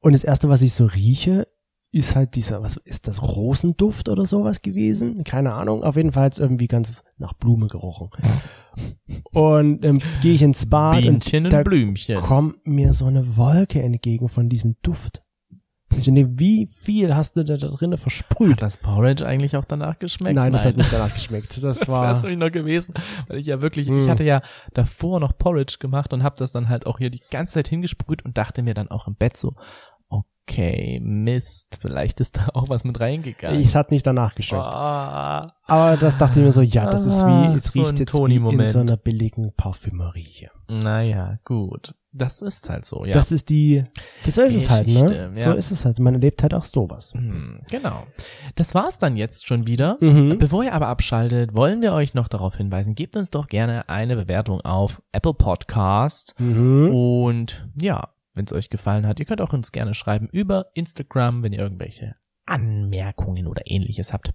[0.00, 1.48] Und das erste, was ich so rieche,
[1.92, 5.24] ist halt dieser, was ist das, Rosenduft oder sowas gewesen?
[5.24, 5.82] Keine Ahnung.
[5.82, 8.10] Auf jeden Fall hat's irgendwie ganz nach Blume gerochen.
[9.32, 12.20] Und ähm, gehe ich ins Bad Bienchen und da und Blümchen.
[12.20, 15.22] kommt mir so eine Wolke entgegen von diesem Duft.
[15.90, 18.56] Ich wie viel hast du da drinnen versprüht?
[18.56, 20.34] Hat das Porridge eigentlich auch danach geschmeckt?
[20.34, 21.56] Nein, das hat nicht danach geschmeckt.
[21.62, 22.94] Das, Das war wär's nämlich noch gewesen,
[23.28, 24.00] weil ich ja wirklich, Hm.
[24.00, 24.42] ich hatte ja
[24.74, 28.24] davor noch Porridge gemacht und habe das dann halt auch hier die ganze Zeit hingesprüht
[28.24, 29.54] und dachte mir dann auch im Bett so,
[30.48, 33.60] okay, Mist, vielleicht ist da auch was mit reingegangen.
[33.60, 34.64] Ich hat nicht danach geschmeckt.
[34.64, 37.98] Ah, Aber das dachte ich mir so, ja, das ist Ah, wie, es so riecht
[37.98, 40.50] jetzt wie in so einer billigen Parfümerie hier.
[40.68, 41.94] naja, gut.
[42.12, 43.12] Das ist halt so, ja.
[43.12, 43.84] Das ist die,
[44.24, 45.30] das so ist es halt, ne?
[45.36, 45.42] Ja.
[45.42, 45.98] So ist es halt.
[45.98, 47.12] Man erlebt halt auch sowas.
[47.12, 48.06] Hm, genau.
[48.54, 49.98] Das war's dann jetzt schon wieder.
[50.00, 50.38] Mhm.
[50.38, 54.16] Bevor ihr aber abschaltet, wollen wir euch noch darauf hinweisen, gebt uns doch gerne eine
[54.16, 56.34] Bewertung auf Apple Podcast.
[56.38, 56.90] Mhm.
[56.94, 61.42] Und ja, wenn es euch gefallen hat, ihr könnt auch uns gerne schreiben über Instagram,
[61.42, 62.16] wenn ihr irgendwelche
[62.46, 64.32] Anmerkungen oder ähnliches habt.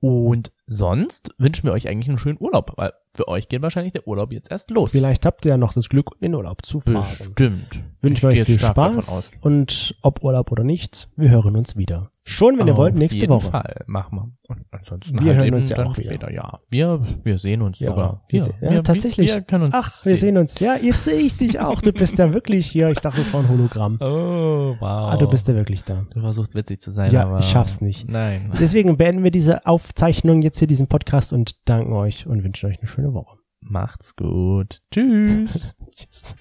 [0.00, 4.06] Und sonst wünschen wir euch eigentlich einen schönen Urlaub, weil für euch geht wahrscheinlich der
[4.06, 4.92] Urlaub jetzt erst los.
[4.92, 7.00] Vielleicht habt ihr ja noch das Glück, in den Urlaub zu fahren.
[7.00, 7.82] Bestimmt.
[8.00, 12.10] Wünsche euch viel Spaß und ob Urlaub oder nicht, wir hören uns wieder.
[12.22, 13.50] Schon, wenn ihr wollt, Auf nächste jeden Woche.
[13.50, 13.84] Fall.
[13.86, 14.30] Machen wir.
[14.48, 16.10] Und ansonsten Wir halt hören uns ja auch wieder.
[16.10, 16.30] später.
[16.32, 18.22] Ja, wir, wir sehen uns Ja, sogar.
[18.28, 19.28] wir se- ja, wir, tatsächlich.
[19.28, 20.58] Wir, wir können uns Ach, wir sehen uns.
[20.60, 21.80] Ja, jetzt sehe ich dich auch.
[21.80, 22.90] Du bist ja wirklich hier.
[22.90, 23.96] Ich dachte, das war ein Hologramm.
[24.00, 24.82] Oh, wow.
[24.82, 26.04] Ah, du bist ja wirklich da.
[26.12, 27.38] Du versuchst witzig zu sein, Ja, aber.
[27.38, 28.08] ich schaff's nicht.
[28.10, 28.52] Nein.
[28.60, 32.78] Deswegen beenden wir diese Aufzeichnung jetzt hier, diesen Podcast und danken euch und wünschen euch
[32.78, 33.38] eine schöne Woche.
[33.60, 34.80] Macht's gut.
[34.92, 35.74] Tschüss.
[35.96, 36.36] Tschüss.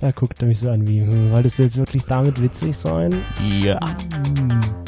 [0.00, 3.22] Ja, guckt er mich so an wie, wolltest du jetzt wirklich damit witzig sein?
[3.40, 3.78] ja.
[4.38, 4.81] Hm.